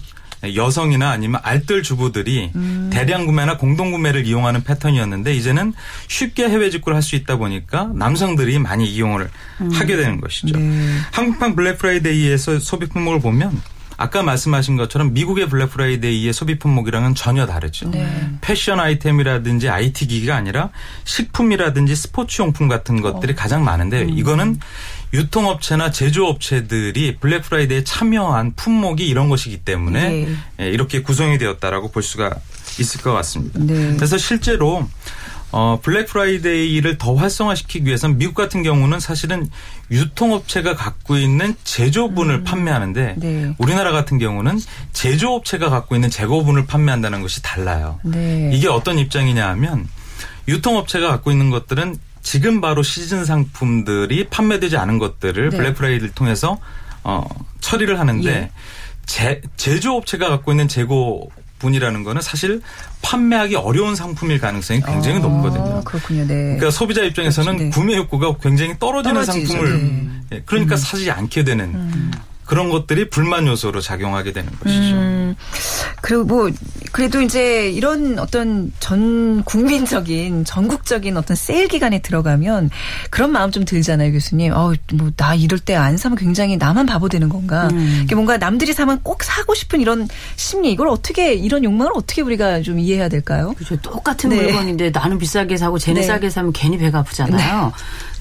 여성이나 0.56 1.10
아니면 1.10 1.40
알뜰 1.44 1.82
주부들이 1.84 2.52
음. 2.56 2.90
대량 2.92 3.26
구매나 3.26 3.58
공동 3.58 3.92
구매를 3.92 4.28
이용하는 4.28 4.64
패턴이었는데 4.64 5.34
이제는 5.34 5.74
쉽게 6.08 6.50
해외 6.50 6.70
직구를 6.70 6.96
할 6.96 7.02
수 7.02 7.16
있다 7.16 7.38
보니까 7.38 7.90
남성들이 7.96 8.60
많이 8.60 8.86
이용을 8.88 9.30
하게 9.74 9.96
되는 9.96 10.20
것이죠. 10.22 10.58
네. 10.58 10.98
한국판 11.12 11.56
블랙 11.56 11.78
프라이데이에서 11.78 12.60
소비 12.60 12.88
품목을 12.88 13.22
보면 13.22 13.62
아까 13.98 14.24
말씀하신 14.24 14.78
것처럼 14.78 15.14
미국의 15.14 15.48
블랙 15.48 15.70
프라이데이의 15.72 16.34
소비 16.34 16.60
품목이랑은 16.60 17.16
전혀 17.16 17.46
다르죠. 17.46 17.90
네. 17.90 18.30
패션 18.42 18.80
아이템이라든지 18.80 19.70
IT 19.70 20.08
기기가 20.08 20.36
아니라 20.36 20.70
식품이라든지 21.04 21.96
스포츠 21.96 22.42
용품 22.42 22.68
같은 22.68 23.02
것들이 23.02 23.34
어. 23.34 23.36
가장 23.36 23.64
많은데 23.64 24.04
음. 24.04 24.10
이거는 24.18 24.60
유통업체나 25.14 25.92
제조업체들이 25.92 27.18
블랙 27.18 27.44
프라이데이에 27.44 27.84
참여한 27.84 28.54
품목이 28.56 29.08
이런 29.08 29.30
것이기 29.30 29.60
때문에 29.60 30.10
네. 30.10 30.36
예, 30.62 30.70
이렇게 30.70 31.02
구성이 31.02 31.38
되었다라고 31.38 31.92
볼 31.92 32.04
수가 32.04 32.36
있을 32.80 33.02
것 33.02 33.14
같습니다. 33.14 33.60
네. 33.62 33.96
그래서 33.96 34.18
실제로 34.18 34.88
어, 35.52 35.80
블랙 35.82 36.08
프라이데이를 36.08 36.98
더 36.98 37.16
활성화시키기 37.16 37.86
위해서는 37.86 38.18
미국 38.18 38.36
같은 38.36 38.62
경우는 38.62 39.00
사실은 39.00 39.50
유통업체가 39.92 40.76
갖고 40.76 41.18
있는 41.18 41.56
재고분을 41.64 42.44
판매하는데 42.44 43.16
네. 43.18 43.56
우리나라 43.58 43.92
같은 43.92 44.18
경우는 44.18 44.60
제조업체가 44.94 45.70
갖고 45.70 45.96
있는 45.96 46.10
재고분을 46.10 46.66
판매한다는 46.66 47.22
것이 47.22 47.42
달라요. 47.44 48.00
네. 48.04 48.50
이게 48.54 48.68
어떤 48.68 48.98
입장이냐 48.98 49.48
하면 49.50 49.88
유통업체가 50.48 51.08
갖고 51.10 51.32
있는 51.32 51.50
것들은 51.50 51.98
지금 52.22 52.60
바로 52.62 52.82
시즌 52.82 53.24
상품들이 53.24 54.30
판매되지 54.30 54.78
않은 54.78 54.98
것들을 54.98 55.50
네. 55.50 55.58
블랙 55.58 55.76
프라이데이를 55.76 56.12
통해서 56.16 56.58
어, 57.04 57.24
처리를 57.62 58.00
하는데 58.00 58.30
예. 58.30 58.52
제, 59.06 59.42
제조업체가 59.58 60.30
갖고 60.30 60.52
있는 60.52 60.68
재고 60.68 61.32
분이라는 61.60 62.04
거는 62.04 62.22
사실 62.22 62.62
판매하기 63.02 63.56
어려운 63.56 63.96
상품일 63.96 64.40
가능성이 64.40 64.82
굉장히 64.82 65.20
높거든요. 65.20 65.78
아, 65.78 65.82
그렇군요. 65.84 66.26
네. 66.28 66.34
그러니까 66.58 66.72
소비자 66.72 67.02
입장에서는 67.04 67.58
그렇죠, 67.58 67.64
네. 67.64 67.70
구매 67.70 67.96
욕구가 67.96 68.36
굉장히 68.42 68.78
떨어지는 68.80 69.24
떨어지죠. 69.24 69.48
상품을 69.48 69.74
네. 69.74 69.80
음. 69.80 70.22
예, 70.34 70.42
그러니까 70.46 70.76
사지 70.76 71.10
않게 71.12 71.44
되는 71.44 72.12
그런 72.46 72.70
것들이 72.70 73.10
불만 73.10 73.48
요소로 73.48 73.82
작용하게 73.82 74.32
되는 74.32 74.52
것이죠. 74.60 74.96
음, 74.96 75.36
그리고 76.06 76.24
뭐 76.24 76.52
그래도 76.92 77.20
이제 77.20 77.68
이런 77.72 78.20
어떤 78.20 78.72
전 78.80 79.44
국민적인 79.44 80.46
전국적인 80.46 81.18
어떤 81.18 81.36
세일 81.36 81.68
기간에 81.68 82.00
들어가면 82.00 82.70
그런 83.10 83.32
마음 83.32 83.50
좀 83.50 83.66
들잖아요, 83.66 84.12
교수님. 84.12 84.54
어, 84.54 84.72
뭐나 84.94 85.34
이럴 85.34 85.58
때 85.58 85.74
안 85.76 85.98
사면 85.98 86.16
굉장히 86.16 86.58
나만 86.58 86.86
바보 86.86 87.10
되는 87.10 87.28
건가? 87.28 87.70
음. 87.74 88.02
이게 88.04 88.14
뭔가 88.14 88.38
남들이 88.38 88.72
사면 88.72 89.00
꼭 89.02 89.24
사고 89.24 89.56
싶은 89.56 89.82
이런 89.82 90.08
심리 90.36 90.72
이걸 90.72 90.90
어떻게 90.90 91.34
이런 91.34 91.64
욕망을 91.64 91.92
어떻게 91.96 92.22
우리가 92.22 92.62
좀 92.62 92.78
이해해야 92.78 93.10
될까요? 93.10 93.56
그렇죠. 93.58 93.76
똑같은 93.82 94.30
네. 94.30 94.44
물건인데 94.44 94.92
나는 94.92 95.18
비싸게 95.18 95.58
사고 95.58 95.80
쟤는 95.80 96.02
네. 96.02 96.08
싸게 96.08 96.30
사면 96.30 96.54
괜히 96.54 96.78
배가 96.78 97.00
아프잖아요. 97.00 97.74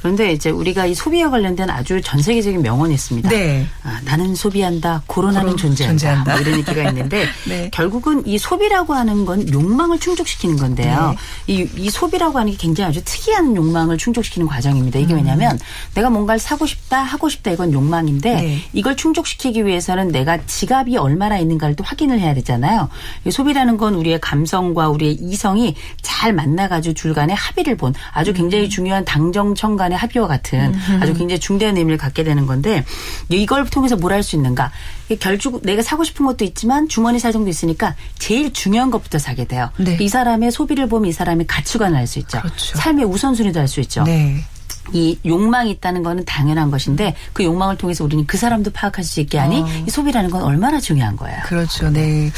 그런데 0.04 0.32
이제 0.32 0.50
우리가 0.50 0.84
이 0.84 0.94
소비와 0.94 1.30
관련된 1.30 1.70
아주 1.70 1.98
전 2.02 2.20
세계적인 2.20 2.60
명언이 2.60 2.92
있습니다. 2.92 3.30
네. 3.30 3.66
아, 3.84 3.98
나는 4.04 4.34
소비한다, 4.34 5.02
코로나는 5.06 5.54
코로- 5.54 5.56
존재한다. 5.56 5.92
존재한다. 5.92 6.32
뭐 6.32 6.40
이런 6.42 6.58
얘기가 6.58 6.88
있는데 6.90 7.24
네. 7.48 7.70
결국은 7.72 8.22
이 8.26 8.36
소비라고 8.36 8.92
하는 8.92 9.24
건 9.24 9.50
욕망을 9.50 9.98
충족시키는 9.98 10.56
건데요. 10.58 11.14
네. 11.46 11.54
이, 11.54 11.66
이 11.78 11.88
소비라고 11.88 12.38
하는 12.38 12.52
게 12.52 12.58
굉장히 12.58 12.90
아주 12.90 13.02
특이한 13.02 13.56
욕망을 13.56 13.96
충족시키는 13.96 14.46
과정입니다. 14.46 14.98
이게 14.98 15.14
왜냐하면 15.14 15.58
내가 15.94 16.10
뭔가를 16.10 16.38
사고 16.38 16.66
싶다, 16.66 16.98
하고 17.02 17.30
싶다 17.30 17.52
이건 17.52 17.72
욕망인데 17.72 18.30
음. 18.30 18.36
네. 18.36 18.58
이걸 18.74 18.98
충족시키기 18.98 19.64
위해서는 19.64 20.08
내가 20.08 20.44
지갑이 20.44 20.98
얼마나 20.98 21.38
있는가를 21.38 21.76
또 21.76 21.84
확인을 21.84 22.20
해야 22.20 22.34
되잖아요. 22.34 22.90
이 23.24 23.30
소비라는 23.30 23.78
건 23.78 23.94
우리의 23.94 24.20
감성과 24.20 24.90
우리의 24.90 25.14
이성이 25.14 25.74
잘 26.02 26.34
만나가지고 26.34 26.92
줄간에 26.92 27.32
합의를 27.32 27.78
본 27.78 27.94
아주 28.12 28.32
음. 28.32 28.34
굉장히 28.34 28.68
중요한 28.68 29.06
당정청 29.06 29.76
간의 29.76 29.93
합의와 29.96 30.26
같은 30.28 30.74
아주 31.00 31.14
굉장히 31.14 31.38
중대한 31.40 31.76
의미를 31.76 31.98
갖게 31.98 32.24
되는 32.24 32.46
건데 32.46 32.84
이걸 33.28 33.64
통해서 33.68 33.96
뭘 33.96 34.12
할 34.12 34.22
수 34.22 34.36
있는가? 34.36 34.70
결국 35.20 35.60
내가 35.64 35.82
사고 35.82 36.04
싶은 36.04 36.24
것도 36.26 36.44
있지만 36.44 36.88
주머니 36.88 37.18
사정도 37.18 37.50
있으니까 37.50 37.94
제일 38.18 38.52
중요한 38.52 38.90
것부터 38.90 39.18
사게 39.18 39.44
돼요. 39.44 39.70
네. 39.76 39.96
이 40.00 40.08
사람의 40.08 40.50
소비를 40.52 40.88
보면 40.88 41.08
이 41.08 41.12
사람의 41.12 41.46
가치관을 41.46 41.96
알 41.98 42.06
수 42.06 42.18
있죠. 42.20 42.40
그렇죠. 42.40 42.78
삶의 42.78 43.04
우선순위도 43.06 43.60
알 43.60 43.68
수 43.68 43.80
있죠. 43.80 44.04
네. 44.04 44.44
이 44.92 45.18
욕망이 45.24 45.70
있다는 45.70 46.02
거는 46.02 46.24
당연한 46.24 46.70
것인데 46.70 47.14
그 47.32 47.44
욕망을 47.44 47.76
통해서 47.76 48.04
우리는 48.04 48.26
그 48.26 48.36
사람도 48.36 48.72
파악할 48.72 49.04
수 49.04 49.20
있게 49.20 49.38
하니 49.38 49.62
어. 49.62 49.68
이 49.86 49.90
소비라는 49.90 50.30
건 50.30 50.42
얼마나 50.42 50.80
중요한 50.80 51.16
거예요. 51.16 51.38
그렇죠. 51.46 51.90
네. 51.90 52.30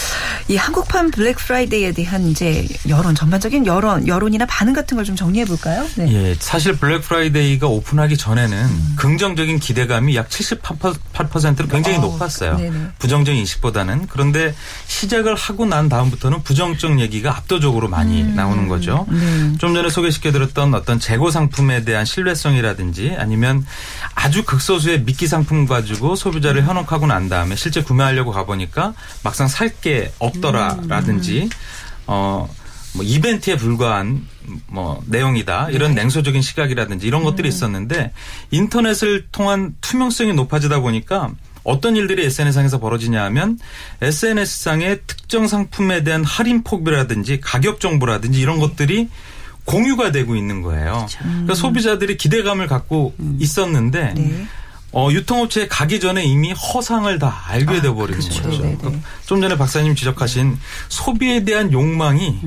이 0.49 0.57
한국판 0.57 1.11
블랙 1.11 1.37
프라이데이에 1.37 1.93
대한 1.93 2.27
이제 2.27 2.67
여론 2.89 3.15
전반적인 3.15 3.67
여론 3.67 4.07
여론이나 4.07 4.45
반응 4.47 4.75
같은 4.75 4.95
걸 4.97 5.07
좀 5.07 5.15
정리해 5.15 5.45
볼까요? 5.45 5.87
네. 5.95 6.13
예, 6.13 6.37
사실 6.41 6.77
블랙 6.77 7.03
프라이데이가 7.03 7.69
오픈하기 7.69 8.17
전에는 8.17 8.97
긍정적인 8.97 9.61
기대감이 9.61 10.17
약 10.17 10.29
78%로 10.29 11.69
굉장히 11.69 11.99
어, 11.99 12.01
높았어요. 12.01 12.57
네네. 12.57 12.77
부정적인 12.99 13.39
인식보다는 13.41 14.07
그런데 14.09 14.53
시작을 14.89 15.35
하고 15.37 15.65
난 15.67 15.89
다음부터는 15.89 16.43
부정적 16.43 16.99
얘기가 17.01 17.31
압도적으로 17.37 17.89
많이 17.89 18.23
음. 18.23 18.35
나오는 18.35 18.67
거죠. 18.69 19.07
네. 19.09 19.53
좀 19.59 19.75
전에 19.75 19.89
소개시켜 19.89 20.33
드렸던 20.33 20.75
어떤 20.75 20.99
재고 20.99 21.31
상품에 21.31 21.85
대한 21.85 22.05
신뢰 22.05 22.35
성이라든지 22.37 23.17
아니면 23.19 23.65
아주 24.15 24.45
극소수의 24.45 25.05
미끼 25.05 25.27
상품 25.27 25.67
가지고 25.67 26.15
소비자를 26.17 26.63
현혹하고 26.65 27.07
난 27.07 27.29
다음에 27.29 27.57
실제 27.57 27.83
구매하려고 27.83 28.31
가보니까 28.31 28.95
막상 29.23 29.49
살 29.49 29.71
게 29.81 30.13
없더라라든지 30.19 31.49
어. 32.07 32.49
뭐 32.95 33.05
이벤트에 33.05 33.57
불과한 33.59 34.27
뭐 34.69 35.03
내용이다. 35.07 35.69
이런 35.71 35.95
냉소적인 35.95 36.41
시각이라든지 36.41 37.07
이런 37.07 37.25
것들이 37.25 37.47
있었는데 37.47 38.13
인터넷을 38.51 39.27
통한 39.33 39.75
투명성이 39.83 40.33
높아지다 40.33 40.81
보니까 40.81 41.31
어떤 41.63 41.95
일들이 41.95 42.25
SNS상에서 42.25 42.81
벌어지냐 42.81 43.23
하면 43.25 43.59
SNS상의 44.01 45.01
특정 45.07 45.47
상품에 45.47 46.05
대한 46.05 46.25
할인 46.25 46.63
폭이라든지 46.65 47.41
가격 47.41 47.81
정보라든지 47.81 48.41
이런 48.41 48.59
것들이 48.59 49.11
공유가 49.67 50.11
되고 50.13 50.35
있는 50.35 50.63
거예요. 50.63 51.07
그러니까 51.19 51.55
소비자들이 51.55 52.17
기대감을 52.17 52.67
갖고 52.67 53.15
있었는데 53.39 54.15
네. 54.17 54.47
어, 54.93 55.11
유통업체에 55.11 55.69
가기 55.69 56.01
전에 56.01 56.25
이미 56.25 56.53
허상을 56.53 57.19
다 57.19 57.43
알게 57.49 57.83
돼버리는 57.83 58.19
그렇죠. 58.19 58.43
거죠. 58.43 58.63
네네. 58.63 58.79
그좀 59.23 59.43
전에 59.43 59.59
박사님 59.59 59.95
지적하신 59.95 60.57
소비에 60.89 61.45
대한 61.45 61.71
욕망이 61.71 62.39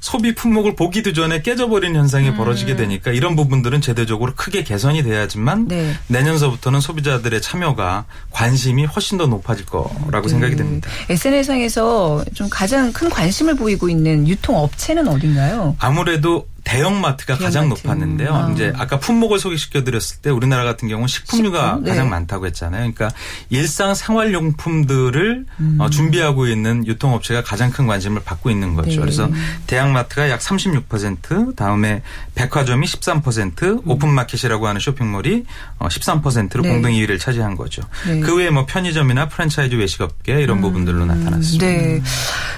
소비 0.00 0.34
품목을 0.34 0.74
보기도 0.74 1.12
전에 1.12 1.42
깨져버리는 1.42 1.98
현상이 2.00 2.34
벌어지게 2.34 2.76
되니까 2.76 3.10
이런 3.10 3.36
부분들은 3.36 3.82
제도적으로 3.82 4.32
크게 4.36 4.62
개선이 4.62 5.02
돼야지만 5.02 5.68
네. 5.68 5.92
내년서부터는 6.06 6.80
소비자들의 6.80 7.42
참여가 7.42 8.06
관심이 8.30 8.86
훨씬 8.86 9.18
더 9.18 9.26
높아질 9.26 9.66
거라고 9.66 10.28
생각이 10.28 10.56
됩니다. 10.56 10.88
SNS상에서 11.10 12.24
좀 12.32 12.48
가장 12.48 12.90
큰 12.92 13.10
관심을 13.10 13.56
보이고 13.56 13.90
있는 13.90 14.26
유통업체는 14.26 15.08
어딘가요? 15.08 15.76
아무래도 15.78 16.46
대형마트가 16.68 17.38
가장 17.38 17.50
대형마트. 17.64 17.86
높았는데요. 17.86 18.34
아. 18.34 18.50
이제 18.52 18.72
아까 18.76 18.98
품목을 18.98 19.38
소개시켜 19.38 19.84
드렸을 19.84 20.18
때 20.18 20.28
우리나라 20.30 20.64
같은 20.64 20.86
경우는 20.88 21.08
식품류가 21.08 21.66
식품? 21.66 21.84
네. 21.84 21.90
가장 21.90 22.10
많다고 22.10 22.46
했잖아요. 22.46 22.92
그러니까 22.92 23.10
일상 23.48 23.94
생활용품들을 23.94 25.46
음. 25.60 25.76
어, 25.80 25.88
준비하고 25.88 26.46
있는 26.46 26.86
유통업체가 26.86 27.42
가장 27.42 27.70
큰 27.70 27.86
관심을 27.86 28.22
받고 28.22 28.50
있는 28.50 28.74
거죠. 28.74 28.90
네. 28.90 28.96
그래서 28.98 29.30
대형마트가 29.66 30.28
약 30.28 30.40
36%, 30.40 31.56
다음에 31.56 32.02
백화점이 32.34 32.86
13%, 32.86 33.82
오픈마켓이라고 33.86 34.68
하는 34.68 34.80
쇼핑몰이 34.80 35.44
어, 35.78 35.88
13%로 35.88 36.60
음. 36.60 36.62
네. 36.62 36.68
공동 36.68 36.92
2위를 36.92 37.18
차지한 37.18 37.56
거죠. 37.56 37.82
네. 38.06 38.20
그 38.20 38.36
외에 38.36 38.50
뭐 38.50 38.66
편의점이나 38.66 39.28
프랜차이즈 39.28 39.74
외식업계 39.74 40.42
이런 40.42 40.60
부분들로 40.60 41.06
나타났습니다. 41.06 41.66
네. 41.66 42.02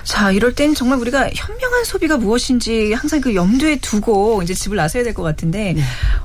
자, 0.03 0.33
이럴 0.33 0.55
땐 0.55 0.75
정말 0.75 0.99
우리가 0.99 1.31
현명한 1.33 1.85
소비가 1.85 2.17
무엇인지 2.17 2.93
항상 2.95 3.21
그 3.21 3.35
염두에 3.35 3.77
두고 3.77 4.00
이제 4.43 4.55
집을 4.55 4.77
나서야 4.77 5.03
될 5.05 5.15
것 5.15 5.23
같은데 5.23 5.77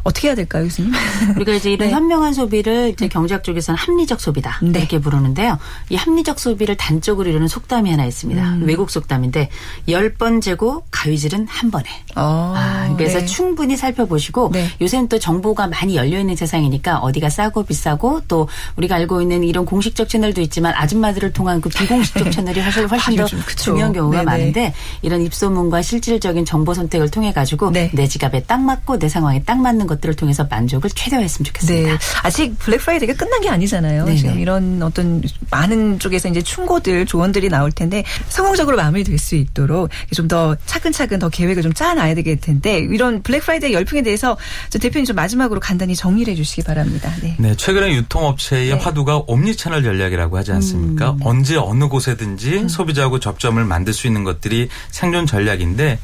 어떻게 0.04 0.28
해야 0.28 0.36
될까요, 0.36 0.64
교수님? 0.64 0.92
우리가 1.38 1.54
이제 1.54 1.72
이런 1.72 1.88
네. 1.90 1.94
현명한 1.94 2.34
소비를 2.34 2.90
이제 2.90 3.08
경제학 3.08 3.44
쪽에서는 3.44 3.78
합리적 3.78 4.22
소비다 4.22 4.60
네. 4.62 4.80
이렇게 4.80 5.00
부르는데요. 5.00 5.58
이 5.90 5.96
합리적 5.96 6.40
소비를 6.40 6.78
단적으로 6.78 7.30
이루는 7.30 7.48
속담이 7.48 7.90
하나 7.92 8.06
있습니다. 8.06 8.42
음. 8.56 8.64
외국 8.66 8.90
속담인데 8.90 9.50
열 9.90 10.16
번 10.18 10.40
재고 10.40 10.84
가위질은 10.92 11.48
한 11.50 11.72
번에. 11.72 11.86
어, 12.16 12.54
아, 12.56 12.94
그래서 12.96 13.20
네. 13.20 13.26
충분히 13.26 13.76
살펴보시고 13.76 14.52
네. 14.54 14.70
요새는 14.80 15.10
또 15.10 15.20
정보가 15.20 15.68
많이 15.68 15.96
열려 15.98 16.20
있는 16.20 16.36
세상이니까 16.38 17.00
어디가 17.00 17.30
싸고 17.30 17.64
비싸고 17.64 18.22
또 18.30 18.48
우리가 18.78 18.96
알고 18.96 19.22
있는 19.22 19.44
이런 19.44 19.66
공식적 19.66 20.08
채널도 20.08 20.40
있지만 20.42 20.74
아줌마들을 20.76 21.34
통한 21.34 21.60
그 21.60 21.68
비공식적 21.70 22.32
채널이 22.32 22.62
사실 22.62 22.88
훨씬 22.88 23.20
아, 23.20 23.26
더. 23.26 23.38
중요한 23.58 23.92
경우가. 23.92 24.24
많은데 24.24 24.74
이런 25.02 25.22
입소문과 25.22 25.82
실질적인 25.82 26.46
정보 26.46 26.74
선택을 26.74 27.10
통해 27.10 27.34
가지고 27.34 27.65
네. 27.72 27.90
내 27.94 28.08
지갑에 28.08 28.44
딱 28.44 28.62
맞고 28.62 29.00
내 29.00 29.10
상황에 29.10 29.44
딱 29.44 29.60
맞는 29.60 29.88
것들을 29.88 30.16
통해서 30.16 30.46
만족을 30.50 30.90
최대화했으면 30.90 31.46
좋겠습니다. 31.46 31.92
네. 31.92 31.98
아직 32.24 32.58
블랙 32.60 32.80
프라이데이가 32.80 33.14
끝난 33.14 33.42
게 33.42 33.50
아니잖아요. 33.50 34.06
네네. 34.06 34.18
지금 34.18 34.40
이런 34.40 34.84
어떤 34.84 35.24
많은 35.50 36.00
쪽에서 36.00 36.28
이제 36.28 36.42
충고들, 36.42 37.06
조언들이 37.06 37.50
나올 37.50 37.72
텐데 37.72 38.04
성공적으로 38.30 38.78
마무리될 38.78 39.18
수 39.18 39.36
있도록 39.36 39.90
좀 40.14 40.26
더 40.28 40.56
차근차근 40.66 41.20
더 41.20 41.30
계획을 41.30 41.64
좀 41.64 41.74
짜놔야 41.74 42.16
되겠 42.16 42.42
텐데 42.42 42.80
이런 42.80 43.22
블랙 43.22 43.44
프라이데이 43.44 43.74
열풍에 43.74 44.02
대해서 44.02 44.38
저 44.70 44.80
대표님 44.80 45.06
좀 45.06 45.16
마지막으로 45.16 45.60
간단히 45.60 45.96
정리를 45.96 46.32
해 46.32 46.36
주시기 46.36 46.64
바랍니다. 46.64 47.12
네. 47.22 47.36
네, 47.38 47.56
최근에 47.56 47.94
유통업체의 47.96 48.70
네. 48.70 48.74
화두가 48.74 49.24
omni-channel 49.28 49.84
전략이라고 49.84 50.38
하지 50.38 50.52
않습니까? 50.54 51.12
음. 51.12 51.20
언제 51.24 51.58
어느 51.58 51.88
곳에든지 51.88 52.68
소비자하고 52.70 53.20
접점을 53.20 53.64
만들 53.64 53.94
수 53.94 54.08
있는 54.08 54.24
것들이 54.24 54.70
생존 54.90 55.26
전략인데 55.26 56.00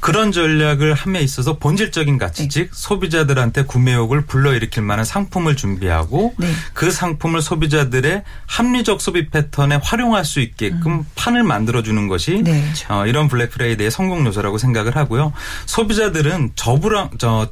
그런 0.00 0.30
전략을 0.32 0.94
함에 0.94 1.20
있어서 1.20 1.58
본질적인 1.58 2.18
가치, 2.18 2.44
네. 2.44 2.48
즉 2.48 2.70
소비자들한테 2.72 3.64
구매욕을 3.64 4.26
불러일으킬 4.26 4.82
만한 4.82 5.04
상품을 5.04 5.56
준비하고 5.56 6.34
네. 6.38 6.48
그 6.72 6.90
상품을 6.90 7.42
소비자들의 7.42 8.22
합리적 8.46 9.00
소비 9.00 9.28
패턴에 9.28 9.80
활용할 9.82 10.24
수 10.24 10.40
있게끔 10.40 11.04
판을 11.14 11.42
만들어주는 11.42 12.08
것이 12.08 12.36
음. 12.36 12.44
네. 12.44 12.64
어, 12.88 13.06
이런 13.06 13.28
블랙 13.28 13.50
프라이데이의 13.50 13.90
성공 13.90 14.26
요소라고 14.26 14.58
생각을 14.58 14.96
하고요. 14.96 15.32
소비자들은 15.66 16.52
저불안 16.54 17.10
저 17.18 17.48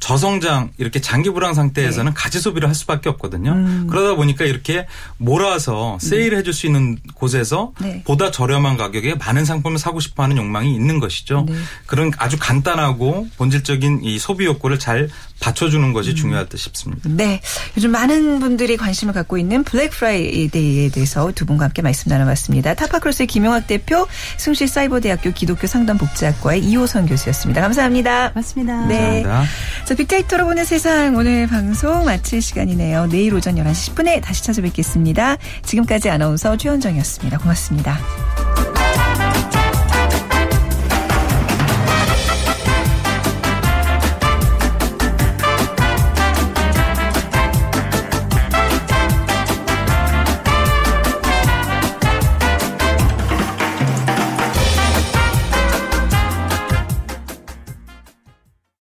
저성장 0.00 0.70
이렇게 0.78 1.00
장기 1.00 1.30
불황 1.30 1.54
상태에서는 1.54 2.14
가치 2.14 2.40
소비를 2.40 2.66
할 2.68 2.74
수밖에 2.74 3.08
없거든요. 3.10 3.86
그러다 3.88 4.16
보니까 4.16 4.44
이렇게 4.46 4.86
몰아서 5.18 5.98
세일해 6.00 6.42
줄 6.42 6.50
수 6.52 6.66
있는 6.66 6.98
곳에서 7.14 7.72
네. 7.80 8.02
보다 8.04 8.30
저렴한 8.32 8.76
가격에 8.76 9.14
많은 9.14 9.44
상품을 9.44 9.78
사고 9.78 10.00
싶어 10.00 10.24
하는 10.24 10.36
욕망이 10.36 10.74
있는 10.74 10.98
것이죠. 10.98 11.44
네. 11.46 11.54
그런 11.86 12.10
아주 12.16 12.36
간단하고 12.40 13.28
본질적인 13.36 14.00
이 14.02 14.18
소비 14.18 14.46
욕구를 14.46 14.78
잘 14.80 15.08
받쳐주는 15.40 15.92
것이 15.92 16.14
중요하다 16.14 16.56
싶습니다. 16.56 17.08
네. 17.08 17.40
요즘 17.76 17.90
많은 17.90 18.40
분들이 18.40 18.76
관심을 18.76 19.14
갖고 19.14 19.38
있는 19.38 19.64
블랙 19.64 19.90
프라이데이에 19.90 20.90
대해서 20.90 21.32
두 21.34 21.46
분과 21.46 21.64
함께 21.64 21.82
말씀 21.82 22.10
나눠봤습니다. 22.10 22.74
타파크로스의 22.74 23.26
김용학 23.26 23.66
대표, 23.66 24.06
숭실 24.36 24.68
사이버대학교 24.68 25.32
기독교 25.32 25.66
상담복지학과의 25.66 26.62
이호선 26.62 27.06
교수였습니다. 27.06 27.60
감사합니다. 27.60 28.32
맞습니다. 28.34 28.86
네. 28.86 29.22
감사합니다. 29.22 29.44
자, 29.84 29.94
빅데이터로 29.94 30.44
보는 30.44 30.64
세상 30.64 31.16
오늘 31.16 31.46
방송 31.46 32.04
마칠 32.04 32.42
시간이네요. 32.42 33.06
내일 33.06 33.34
오전 33.34 33.56
11시 33.56 33.94
10분에 33.94 34.22
다시 34.22 34.44
찾아뵙겠습니다. 34.44 35.36
지금까지 35.64 36.10
아나운서 36.10 36.56
최현정이었습니다. 36.56 37.38
고맙습니다. 37.38 38.59